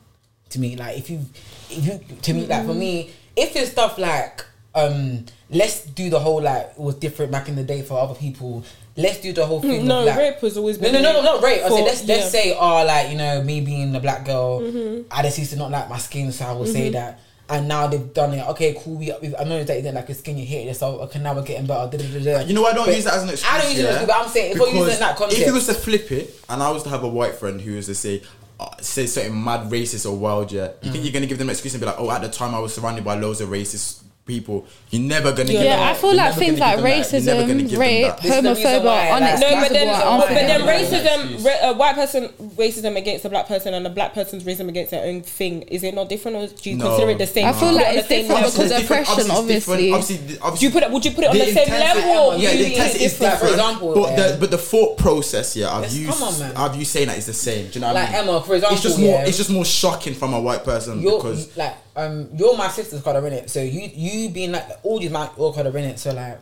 [0.52, 1.26] To me, like if you,
[1.70, 4.46] if you, to me, like for me, if it's stuff like
[4.76, 8.16] um, let's do the whole like it was different back in the day for other
[8.16, 8.64] people.
[8.96, 9.86] Let's do the whole thing.
[9.86, 10.94] No, of, like, rape has always been.
[10.94, 11.64] no, no, no, not rape.
[11.64, 12.16] I said let's let's yeah.
[12.16, 12.30] Mm-hmm.
[12.30, 15.72] say, oh, like you know, me being a black girl, I just used to not
[15.72, 17.20] like my skin, so I will say that.
[17.50, 18.46] And now they've done it.
[18.50, 18.96] Okay, cool.
[18.98, 20.76] We, we I know that you didn't like your skin, you hate it.
[20.76, 21.98] So okay, now we're getting better.
[21.98, 22.40] Da, da, da.
[22.46, 23.50] You know, I don't But use that as an excuse.
[23.54, 25.40] I don't use it as an excuse, but I'm saying if we're using that context,
[25.42, 27.76] If you was to flip it, and I was to have a white friend who
[27.76, 28.22] was to say,
[28.60, 30.92] uh, say something mad racist or wild, yeah, you Mm.
[30.92, 32.60] think you're gonna give them an excuse and be like, oh, at the time I
[32.60, 34.66] was surrounded by loads of racist people.
[34.92, 35.44] You're never gonna.
[35.52, 37.12] Yeah, give Yeah, I feel You're like things like give them that.
[37.14, 38.22] You're never gonna racism, give rape, that.
[38.22, 41.74] This is the reason homophobia, why, like- No, but then, but then racism, ra- a
[41.74, 45.22] white person racism against a black person and a black person's racism against their own
[45.22, 45.62] thing.
[45.64, 46.88] Is it not different, or do you No.
[46.90, 47.46] consider it the same?
[47.46, 48.52] I feel Do like put it on it's the same different level?
[48.52, 49.92] because It's oppression, Obviously, obviously.
[49.94, 50.92] Obviously, obviously, Do you put it?
[50.92, 52.38] Would you put it on the the, same level?
[52.38, 53.32] Yeah, the Really intensity is different.
[53.34, 53.40] different.
[53.40, 56.52] For example, but the but the thought process, yeah, I've Yes, used, come on, man.
[56.56, 57.68] I've used saying that it's the same.
[57.68, 58.30] Do you know what Like I mean?
[58.30, 61.56] Emma, for example, it's just more, it's just more shocking from a white person because
[61.58, 63.50] like um you're my sister's colour in it.
[63.50, 66.00] So you you being like all these my your colour in it.
[66.00, 66.40] So like,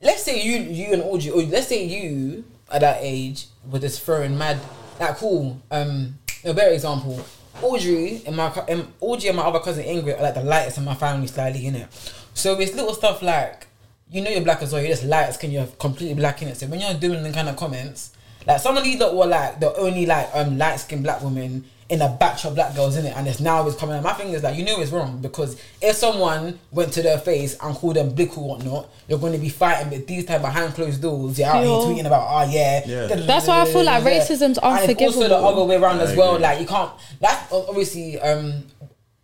[0.00, 4.00] let's say you you and Audrey, or let's say you at that age were just
[4.02, 4.58] throwing mad
[5.00, 5.60] like cool.
[5.70, 7.20] Um, a better example.
[7.60, 10.84] Audrey and my um, Audrey and my other cousin Ingrid are like the lightest in
[10.84, 11.88] my family slightly in it.
[12.32, 13.66] So it's little stuff like
[14.08, 14.80] you know you're black as well.
[14.80, 15.50] You're just light skin.
[15.50, 16.56] You're completely black in it.
[16.56, 18.12] So when you're doing the kind of comments,
[18.46, 21.64] like some of these that were like the only like um light skinned black women
[21.88, 24.02] in a batch of black girls in it, and it's now it's coming out.
[24.02, 27.56] My thing is like you know it's wrong because if someone went to their face
[27.62, 29.88] and called them blick or whatnot, you're going to be fighting.
[29.88, 32.82] But these time behind closed doors, you're out here tweeting about oh yeah.
[32.86, 33.06] Yeah.
[33.06, 36.38] That's why I feel like racism's And it's also the other way around as well.
[36.38, 36.92] Like you can't.
[37.20, 38.64] That's obviously um.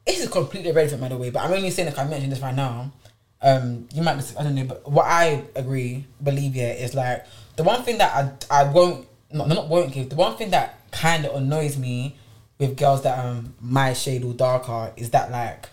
[0.07, 1.31] This is completely irrelevant, by the way.
[1.31, 2.93] But I'm only saying like I mentioned this right now.
[3.41, 7.27] Um, you might dis- I don't know, but what I agree, believe yeah, is like
[7.57, 10.09] the one thing that I I won't not not won't give.
[10.09, 12.17] The one thing that kind of annoys me
[12.59, 15.69] with girls that um my shade or darker is that like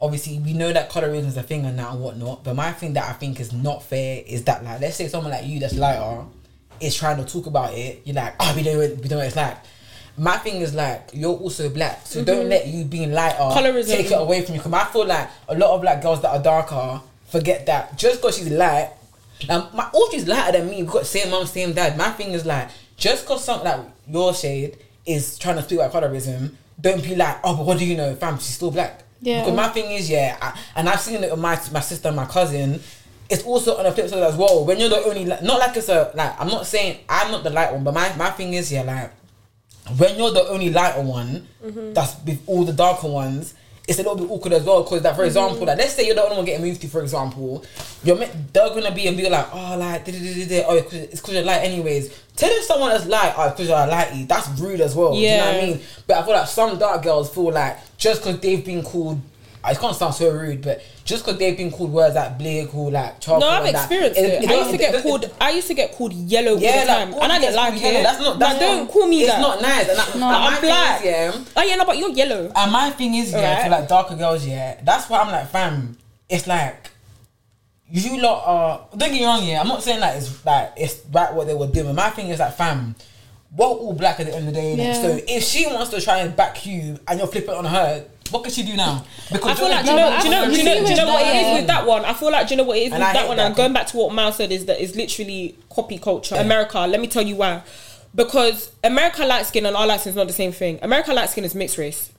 [0.00, 2.44] obviously we know that colorism is a thing and that and whatnot.
[2.44, 5.32] But my thing that I think is not fair is that like let's say someone
[5.32, 6.24] like you that's lighter
[6.80, 8.02] is trying to talk about it.
[8.04, 9.56] You're like, oh, we know it, we know what it's like.
[10.16, 13.86] My thing is like you're also black, so don't let you being lighter Colorism.
[13.86, 14.60] take it away from you.
[14.60, 18.20] Because I feel like a lot of black girls that are darker forget that just
[18.20, 18.90] because she's light.
[19.48, 20.82] Now, my Audrey's lighter than me.
[20.82, 21.98] We've got same mom, same dad.
[21.98, 24.76] My thing is like just because something like your shade
[25.06, 28.14] is trying to speak about colorism, don't be like, oh, but what do you know,
[28.14, 28.36] fam?
[28.38, 29.02] She's still black.
[29.20, 29.40] Yeah.
[29.40, 32.16] Because my thing is, yeah, I, and I've seen it with my my sister and
[32.16, 32.80] my cousin.
[33.30, 34.66] It's also on the flip side as well.
[34.66, 36.38] When you're the only, not like it's a like.
[36.38, 39.10] I'm not saying I'm not the light one, but my my thing is, yeah, like
[39.98, 41.92] when you're the only lighter one, mm-hmm.
[41.94, 43.54] that's with all the darker ones.
[43.86, 45.26] It's a little bit awkward as well because, that for mm-hmm.
[45.26, 47.62] example, like, let's say you're the only one getting moved to, for example,
[48.02, 50.76] you're they're gonna be and be like, oh, like, da, da, da, da, da, oh,
[50.76, 52.18] it's because you're light, anyways.
[52.34, 55.14] Telling someone that's light, oh, because you're lighty, that's rude as well.
[55.14, 55.80] Do you know what I mean?
[56.06, 59.20] But I feel like some dark girls feel like just because they've been called,
[59.64, 62.90] I can't sound so rude, but just because they've been called words like blick or
[62.90, 64.50] like charcoal, No, I've and that, experienced it.
[64.50, 65.30] I used to get it- called.
[65.40, 67.80] I used to get called yellow yeah, all the time, like, and I didn't like
[67.82, 67.98] yellow.
[68.00, 68.02] it.
[68.02, 68.38] That's not.
[68.38, 69.38] That's Like, don't call me it's that.
[69.40, 69.88] It's not nice.
[69.88, 71.00] And that, No, and I'm black.
[71.00, 71.44] is, yeah.
[71.56, 72.52] Oh yeah, no, but you're yellow.
[72.54, 73.62] And my thing is, yeah, Alright.
[73.64, 75.96] for like darker girls, yeah, that's why I'm like, fam,
[76.28, 76.90] it's like
[77.90, 78.86] you lot are.
[78.96, 79.60] Don't get me wrong, yeah.
[79.60, 81.94] I'm not saying that it's like it's right what they were doing.
[81.94, 82.94] My thing is like, fam,
[83.56, 84.74] we're all black at the end of the day.
[84.74, 84.94] Yeah.
[84.94, 88.42] So if she wants to try and back you and you're flipping on her, what
[88.42, 89.04] can she do now?
[89.30, 90.96] Because I feel like do you know, do you know, do you know, do you
[90.96, 92.04] know what it is with that one?
[92.04, 93.38] I feel like do you know what it is And with that one?
[93.38, 96.36] And going back to what Mal said is that it's literally copy culture.
[96.36, 96.80] America.
[96.80, 97.62] Let me tell you why.
[98.14, 100.78] Because America light skin and our light skin is not the same thing.
[100.82, 102.12] America light skin is mixed race,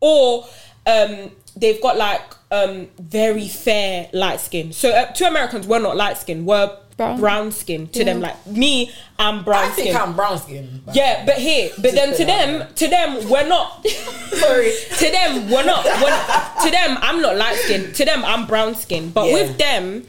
[0.00, 0.46] or
[0.86, 4.72] um, they've got like um, very fair light skin.
[4.72, 6.44] So uh, to Americans, we're not light skin.
[6.46, 7.20] We're Brown.
[7.20, 7.88] brown, skin.
[7.88, 9.88] To them, like me, I'm brown skin.
[9.88, 10.80] I think I'm brown skin.
[10.86, 13.86] but- Yeah, but here, but then to put it out them, to them, we're not.
[14.32, 15.84] Sorry, to them, we're not.
[15.84, 17.92] We're, to them, I'm not light skin.
[17.92, 19.10] To them, I'm brown skin.
[19.10, 19.34] But Yeah.
[19.34, 20.06] with them,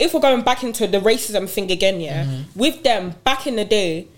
[0.00, 2.58] if we're going back into the racism thing again, yeah, Mm-hmm.
[2.58, 4.08] with them back in the day,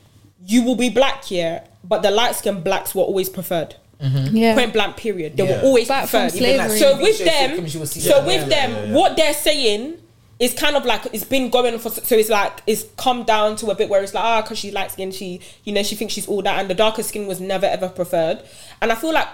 [0.47, 3.75] you will be black, yeah, but the light skin blacks were always preferred.
[4.01, 4.55] Yeah.
[4.55, 5.37] Point blank, period.
[5.37, 5.61] They Yeah.
[5.61, 6.37] were always Back from preferred.
[6.41, 6.79] Even like slavery.
[6.97, 8.93] So with them, sitcoms, you will see so with them, yeah, yeah.
[8.95, 9.99] what they're saying
[10.41, 11.91] is kind of like it's been going for.
[11.91, 14.73] So it's like it's come down to a bit where it's like ah, because she's
[14.73, 17.41] light skin, she you know she thinks she's all that, and the darker skin was
[17.41, 18.43] never ever preferred.
[18.83, 19.29] And I feel like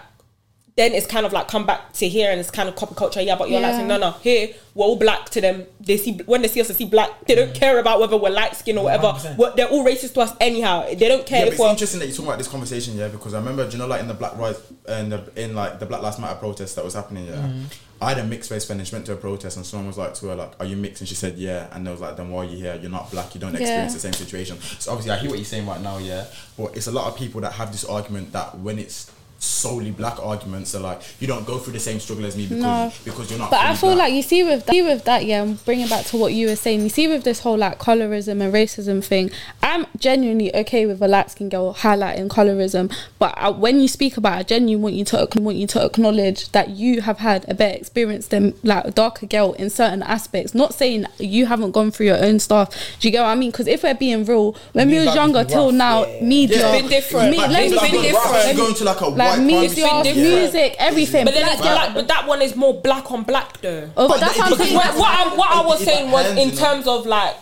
[0.77, 3.23] then it's kind of like come back to here and it's kind of copy culture.
[3.23, 3.69] Yeah, but you're Yeah.
[3.69, 3.89] light skin.
[3.89, 5.65] No, no, here we're all black to them.
[5.81, 7.25] They see when they see us, they see black.
[7.27, 9.15] They don't care about whether we're light skin or whatever.
[9.39, 10.85] We're- They're all racist to us anyhow.
[10.87, 13.09] They don't care Yeah, if it's we're interesting that you're talking about this conversation, yeah,
[13.09, 15.79] because I remember, do you know, like in the Black Rights and the, in like
[15.79, 17.37] the Black Lives Matter protest that was happening, yeah.
[17.37, 17.65] Mm-hmm.
[18.01, 19.97] I had a mixed race friend and she went to a protest and someone was
[19.97, 22.17] like to her like, "Are you mixed?" and she said, "Yeah," and they was like,
[22.17, 22.79] "Then why are you here?
[22.81, 23.35] You're not black.
[23.35, 23.61] You don't Yeah.
[23.61, 26.25] experience the same situation." So obviously, I hear what you're saying right now, yeah.
[26.59, 30.19] But it's a lot of people that have this argument that when it's solely black
[30.25, 30.75] arguments.
[30.75, 32.93] are like you don't go through the same struggle as me because No.
[33.05, 33.51] because you're not.
[33.51, 34.07] But I feel black.
[34.09, 35.43] like you see with that, see with that, yeah.
[35.43, 36.83] I'm bringing back to what you were saying.
[36.83, 39.31] You see with this whole like colorism and racism thing.
[39.63, 44.17] I'm genuinely okay with a light skinned girl highlighting colorism, but I, when you speak
[44.17, 47.45] about, it, I genuinely want you to want you to acknowledge that you have had
[47.49, 50.55] a better experience than like a darker girl in certain aspects.
[50.55, 52.71] Not saying you haven't gone through your own stuff.
[53.01, 53.51] Do you get what I mean?
[53.51, 56.23] Because if we're being real, when we These was younger till rough, now, yeah.
[56.25, 56.73] media, Yeah.
[56.75, 57.31] It's been different.
[57.33, 58.25] Me, But let me like been a different.
[58.33, 59.95] rough, you go into like a like white me, primary it's school.
[59.95, 60.29] your different.
[60.29, 61.25] music, everything.
[61.25, 63.91] But then Black it's black, but that one is more black on black though.
[63.97, 64.73] Oh, but But that's what I'm because.
[64.73, 67.37] What, what, I, what I was saying was in terms of like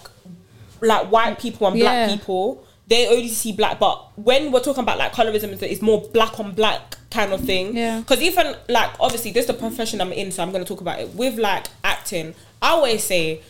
[0.81, 2.07] like white people and Yeah.
[2.07, 3.79] black people, they only see black.
[3.79, 7.41] But when we're talking about like colorism, it's- it's more black on black kind of
[7.43, 7.77] thing.
[7.77, 8.01] Yeah.
[8.01, 11.01] Because even like obviously this is the profession I'm in, so I'm gonna talk about
[11.01, 12.35] it with like acting.
[12.61, 13.41] I always say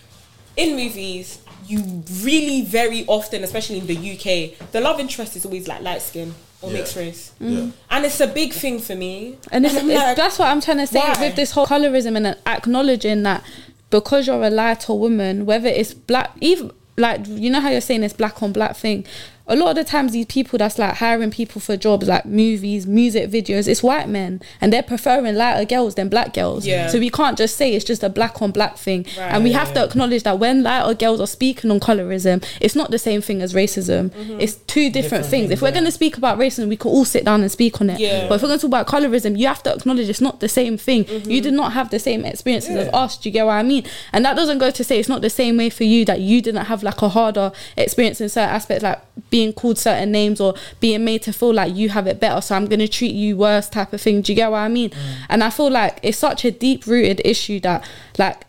[0.57, 1.39] in movies.
[1.67, 6.03] You really very often, especially in the UK, the love interest is always like light
[6.03, 6.35] skin
[6.65, 6.79] or Yeah.
[6.79, 7.55] mixed race, mm-hmm.
[7.55, 7.71] Yeah.
[7.91, 9.39] and it's a big thing for me.
[9.53, 11.17] And it's, I'm it's, like, that's what I'm trying to say why?
[11.21, 13.43] with this whole colorism and acknowledging that
[13.91, 18.01] because you're a lighter woman, whether it's black, even like you know how you're saying
[18.01, 19.05] this black on black thing.
[19.47, 22.87] A lot of the times, these people that's like hiring people for jobs like movies,
[22.87, 26.67] music videos, it's white men, and they're preferring lighter girls than black girls.
[26.67, 26.87] Yeah.
[26.89, 29.33] So we can't just say it's just a black on black thing, Right.
[29.33, 32.91] and we have to acknowledge that when lighter girls are speaking on colorism, it's not
[32.91, 34.09] the same thing as racism.
[34.11, 34.41] Mm-hmm.
[34.41, 35.31] It's two different, Different things.
[35.49, 35.75] things, If we're yeah.
[35.75, 38.01] going to speak about racism, we could all sit down and speak on it.
[38.01, 38.27] Yeah.
[38.29, 40.49] But if we're going to talk about colorism, you have to acknowledge it's not the
[40.49, 41.05] same thing.
[41.05, 41.31] Mm-hmm.
[41.31, 43.19] You did not have the same experiences as us.
[43.19, 43.85] Do you get what I mean?
[44.15, 46.41] And that doesn't go to say it's not the same way for you that you
[46.41, 49.01] didn't have like a harder experience in certain aspects, like
[49.35, 52.41] being called certain names or being made to feel like you have it better.
[52.41, 54.23] So I'm going to treat you worse, type of thing.
[54.23, 54.91] Do you get what I mean?
[54.91, 54.97] Mm.
[55.29, 57.85] And I feel like it's such a deep rooted issue that
[58.17, 58.45] like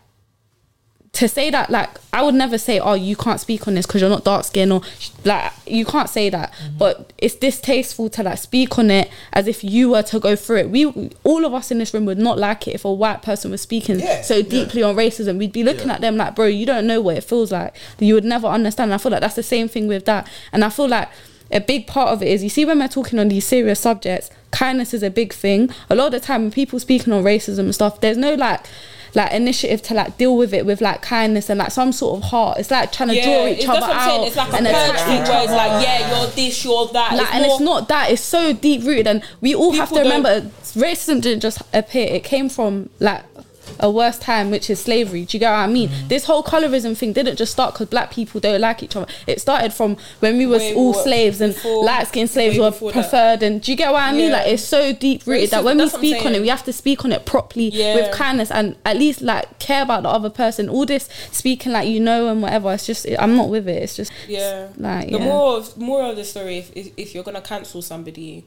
[1.16, 4.00] to say that like I would never say oh you can't speak on this because
[4.00, 4.82] you're not dark skinned or
[5.24, 6.52] like you can't say that.
[6.52, 6.78] Mm-hmm.
[6.78, 10.56] but it's distasteful to like speak on it as if you were to go through
[10.58, 10.70] it.
[10.70, 10.86] We
[11.24, 13.60] all of us in this room would not like it if a white person was
[13.62, 14.22] speaking Yeah.
[14.22, 15.38] so deeply on racism.
[15.38, 15.94] We'd be looking Yeah.
[15.94, 17.74] at them like bro you don't know what it feels like.
[17.98, 18.88] You would never understand.
[18.90, 20.28] And I feel like that's the same thing with that.
[20.52, 21.08] And I feel like
[21.50, 24.30] a big part of it is you see when we're talking on these serious subjects
[24.50, 25.70] kindness is a big thing.
[25.88, 28.60] A lot of the time when people speaking on racism and stuff there's no like
[29.16, 32.24] like initiative to like deal with it with like kindness and like some sort of
[32.24, 32.58] heart.
[32.58, 34.20] It's like trying to draw each it's, other that's what I'm saying.
[34.20, 37.16] out It's like a and thing each where it's like, yeah, you're this, you're that.
[37.16, 38.10] Like, and it's not that.
[38.10, 40.42] It's so deep rooted, and we all have to remember
[40.74, 42.06] racism didn't just appear.
[42.06, 43.24] It came from like
[43.80, 45.24] a worse time, which is slavery.
[45.24, 45.88] Do you get what I mean?
[45.88, 46.08] Mm-hmm.
[46.08, 49.06] This whole colorism thing didn't just start because black people don't like each other.
[49.26, 52.92] It started from when we was Way all slaves and light skinned slaves were before
[52.92, 53.00] that.
[53.02, 53.42] preferred.
[53.42, 54.30] And do you get what I mean?
[54.30, 54.36] Yeah.
[54.38, 56.48] Like it's so deep rooted that when we that's what I'm speak on it, we
[56.48, 57.94] have to speak on it properly Yeah.
[57.94, 60.68] with kindness and at least like care about the other person.
[60.68, 62.72] All this speaking like you know and whatever.
[62.72, 63.82] It's just I'm not with it.
[63.82, 64.68] It's just Yeah.
[64.76, 65.24] like the yeah.
[65.24, 68.44] more of more of the story, if, if if you're gonna cancel somebody,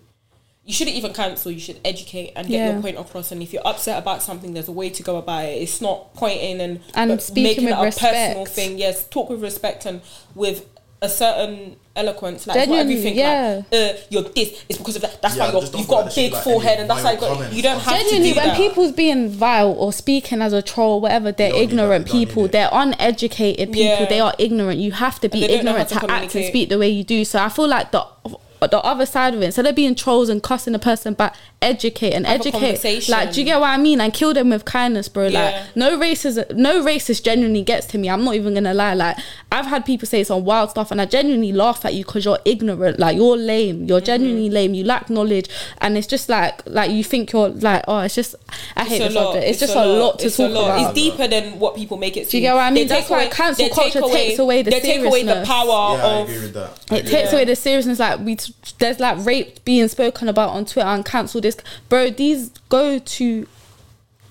[0.69, 1.51] you shouldn't even cancel.
[1.51, 2.73] You should educate and get Yeah.
[2.73, 3.31] your point across.
[3.31, 5.63] And if you're upset about something, there's a way to go about it.
[5.63, 8.77] It's not pointing and And making with it a personal thing.
[8.77, 10.01] Yes, talk with respect and
[10.35, 10.65] with
[11.01, 12.45] a certain eloquence.
[12.45, 13.17] Like Genuinely, not everything.
[13.17, 13.61] yeah.
[13.71, 14.63] Like, uh, you're this.
[14.69, 15.19] It's because of that.
[15.23, 17.19] That's Yeah, why you're, you've got a big should like, forehead, and that's why you
[17.19, 17.53] vile got.
[17.53, 18.57] You don't have Genuinely, to do when that.
[18.57, 22.47] people's being vile or speaking as a troll, whatever, they're You ignorant that, people.
[22.47, 24.01] They're uneducated people.
[24.01, 24.05] Yeah.
[24.05, 24.79] They are ignorant.
[24.79, 26.77] You have to be they don't know how ignorant to to, act and speak the
[26.77, 27.25] way you do.
[27.25, 28.05] So I feel like the
[28.71, 32.13] the other side of it, instead of being trolls and cussing a person back, educate
[32.13, 33.07] and Have educate.
[33.09, 33.99] Like, do you get what I mean?
[34.01, 35.27] And kill them with kindness, bro.
[35.27, 35.39] Yeah.
[35.67, 38.09] Like, no racism, no racist genuinely gets to me.
[38.09, 38.93] I'm not even gonna lie.
[38.93, 39.17] Like,
[39.51, 42.39] I've had people say some wild stuff, and I genuinely laugh at you because you're
[42.45, 42.99] ignorant.
[42.99, 43.77] Like, you're lame.
[43.77, 43.85] Mm-hmm.
[43.85, 44.73] You're genuinely lame.
[44.73, 45.49] You lack knowledge,
[45.79, 48.35] and it's just like, like you think you're like, oh, it's just.
[48.75, 49.23] I hate a the lot.
[49.33, 49.45] subject.
[49.49, 50.65] It's, just a lot, to It's talk lot.
[50.65, 50.81] about.
[50.85, 52.21] It's deeper than what people make it.
[52.21, 52.41] Do you seem.
[52.41, 52.87] get what I mean?
[52.87, 55.43] They That's take why away- cancel culture take takes away the They take away the
[55.45, 56.29] power Yeah, I of.
[56.29, 56.71] agree with that.
[56.91, 57.99] It takes with away the seriousness.
[57.99, 58.37] Like we,
[58.79, 61.57] there's like rape being spoken about on Twitter and cancel this,
[61.89, 62.09] bro.
[62.09, 63.47] These go to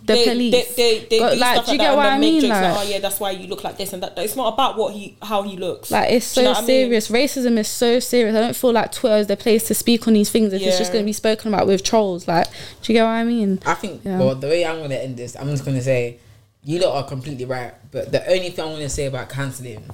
[0.05, 0.75] the they, police.
[0.75, 2.19] They, they, they Go- do like, stuff do you like get that what and I
[2.19, 2.41] make mean?
[2.43, 4.17] jokes Like, like, oh yeah, that's why you look like this and that.
[4.19, 5.91] It's not about what he how he looks.
[5.91, 6.67] like it's so you know what I mean?
[6.67, 7.09] serious.
[7.11, 8.35] Racism is so serious.
[8.35, 10.79] I don't feel like Twitter is the place to speak on these things if it's
[10.79, 12.27] just going to be spoken about with trolls.
[12.27, 12.47] Like,
[12.83, 13.61] do you get what I mean?
[13.67, 14.19] I think, Yeah.
[14.19, 16.19] well, the way I'm going to end this, I'm just going to say,
[16.65, 17.75] you lot are completely right.
[17.91, 19.85] But the only thing I'm going to say about cancelling,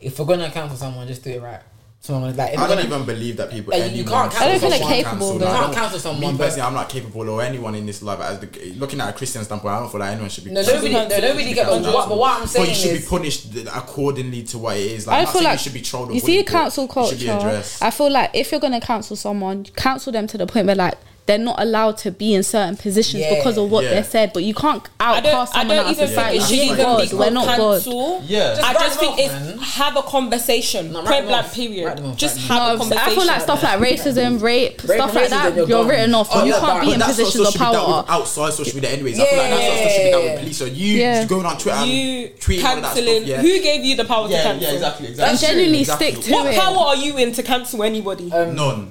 [0.00, 1.60] if we're going to cancel someone, just do it right.
[2.04, 3.70] Someone like, if I don't gonna, even believe that people.
[3.70, 5.10] Like, you anyone can't cancel I don't feel like capable.
[5.10, 6.32] Cancel, like, you can't cancel someone.
[6.34, 8.20] Me personally, I'm not capable, or anyone in this life.
[8.20, 10.50] As the, looking at a Christian standpoint, I don't feel like anyone should be.
[10.50, 10.92] no, cancelled.
[10.92, 13.08] nobody, no, nobody get, but what, but what I'm But saying you should is, be
[13.08, 15.06] punished accordingly to what it is.
[15.06, 16.10] Like, I feel like you should be trolled.
[16.10, 17.38] Or you see bullied, but cancel should be culture.
[17.38, 17.82] addressed.
[17.82, 20.98] I feel like if you're gonna cancel someone, cancel them to the point where like
[21.26, 23.36] they're not allowed to be in certain positions Yeah.
[23.36, 23.94] because of what Yeah.
[23.94, 24.32] they said.
[24.34, 26.38] But you can't outcast I someone don't out of society.
[26.38, 26.98] think it should We're God.
[27.12, 27.56] We're called not God.
[27.82, 28.22] cancel.
[28.26, 28.60] Yeah.
[28.62, 29.58] I just think off, it's man.
[29.58, 30.92] have a conversation.
[30.92, 31.52] No, write Point blank.
[31.54, 31.86] Period.
[31.86, 33.08] Write off, Just write have a conversation.
[33.10, 36.14] I feel like stuff like racism, rape, Rape stuff and like that, you're you're written
[36.14, 36.28] off.
[36.32, 38.04] Oh, you can't be in positions of power.
[38.08, 39.18] outside social media anyways.
[39.18, 39.88] I feel like that's not Yeah.
[39.88, 40.58] social media with police.
[40.58, 42.94] So you going on Twitter You tweeting all that stuff.
[42.96, 43.24] cancelling.
[43.26, 43.40] Yeah.
[43.40, 44.62] Who gave you the power to cancel?
[44.62, 45.48] yeah, exactly, And exactly.
[45.48, 46.32] genuinely stick to it.
[46.34, 48.24] What power are you in to cancel anybody?
[48.24, 48.90] None.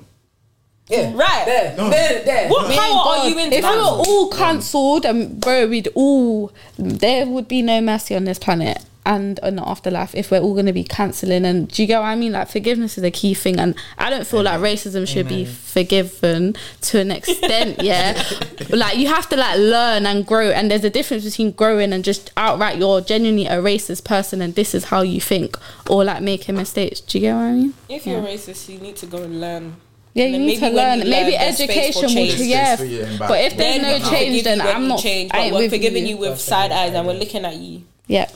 [0.88, 1.14] Yeah.
[1.16, 1.44] Right.
[1.46, 1.78] There.
[1.78, 1.90] No.
[1.90, 2.24] There.
[2.24, 2.50] There.
[2.50, 6.52] What Me power are you in If we were all cancelled, and bro, we'd all
[6.78, 10.54] there would be no mercy on this planet and in the afterlife if we're all
[10.54, 11.46] going to be cancelling.
[11.46, 12.32] And do you get what I mean?
[12.34, 16.56] Like forgiveness is a key thing, and I don't feel like racism should be forgiven
[16.82, 17.82] to an extent.
[17.82, 18.22] yeah,
[18.70, 22.04] like you have to like learn and grow, and there's a difference between growing and
[22.04, 25.58] just outright you're genuinely a racist person, and this is how you think,
[25.90, 27.00] or like making mistakes.
[27.02, 27.74] Do you get what I mean?
[27.90, 29.76] If you're racist, you need to go and learn.
[30.14, 31.00] Yeah, And you need to learn.
[31.00, 32.14] Maybe learn, there's space for education will.
[32.14, 32.40] change.
[32.42, 33.30] Yeah, space for you and back.
[33.30, 35.00] but if there's no change, then you when I'm you not.
[35.00, 36.16] change, I but we're forgiving you.
[36.16, 37.84] you with side eyes and we're looking at you.
[38.08, 38.30] Yeah,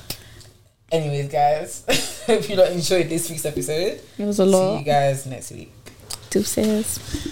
[0.92, 4.00] Anyways, guys, hope you lot enjoyed this week's episode.
[4.18, 4.74] it was a lot.
[4.74, 5.72] See you guys next week.
[6.30, 7.00] Deuces.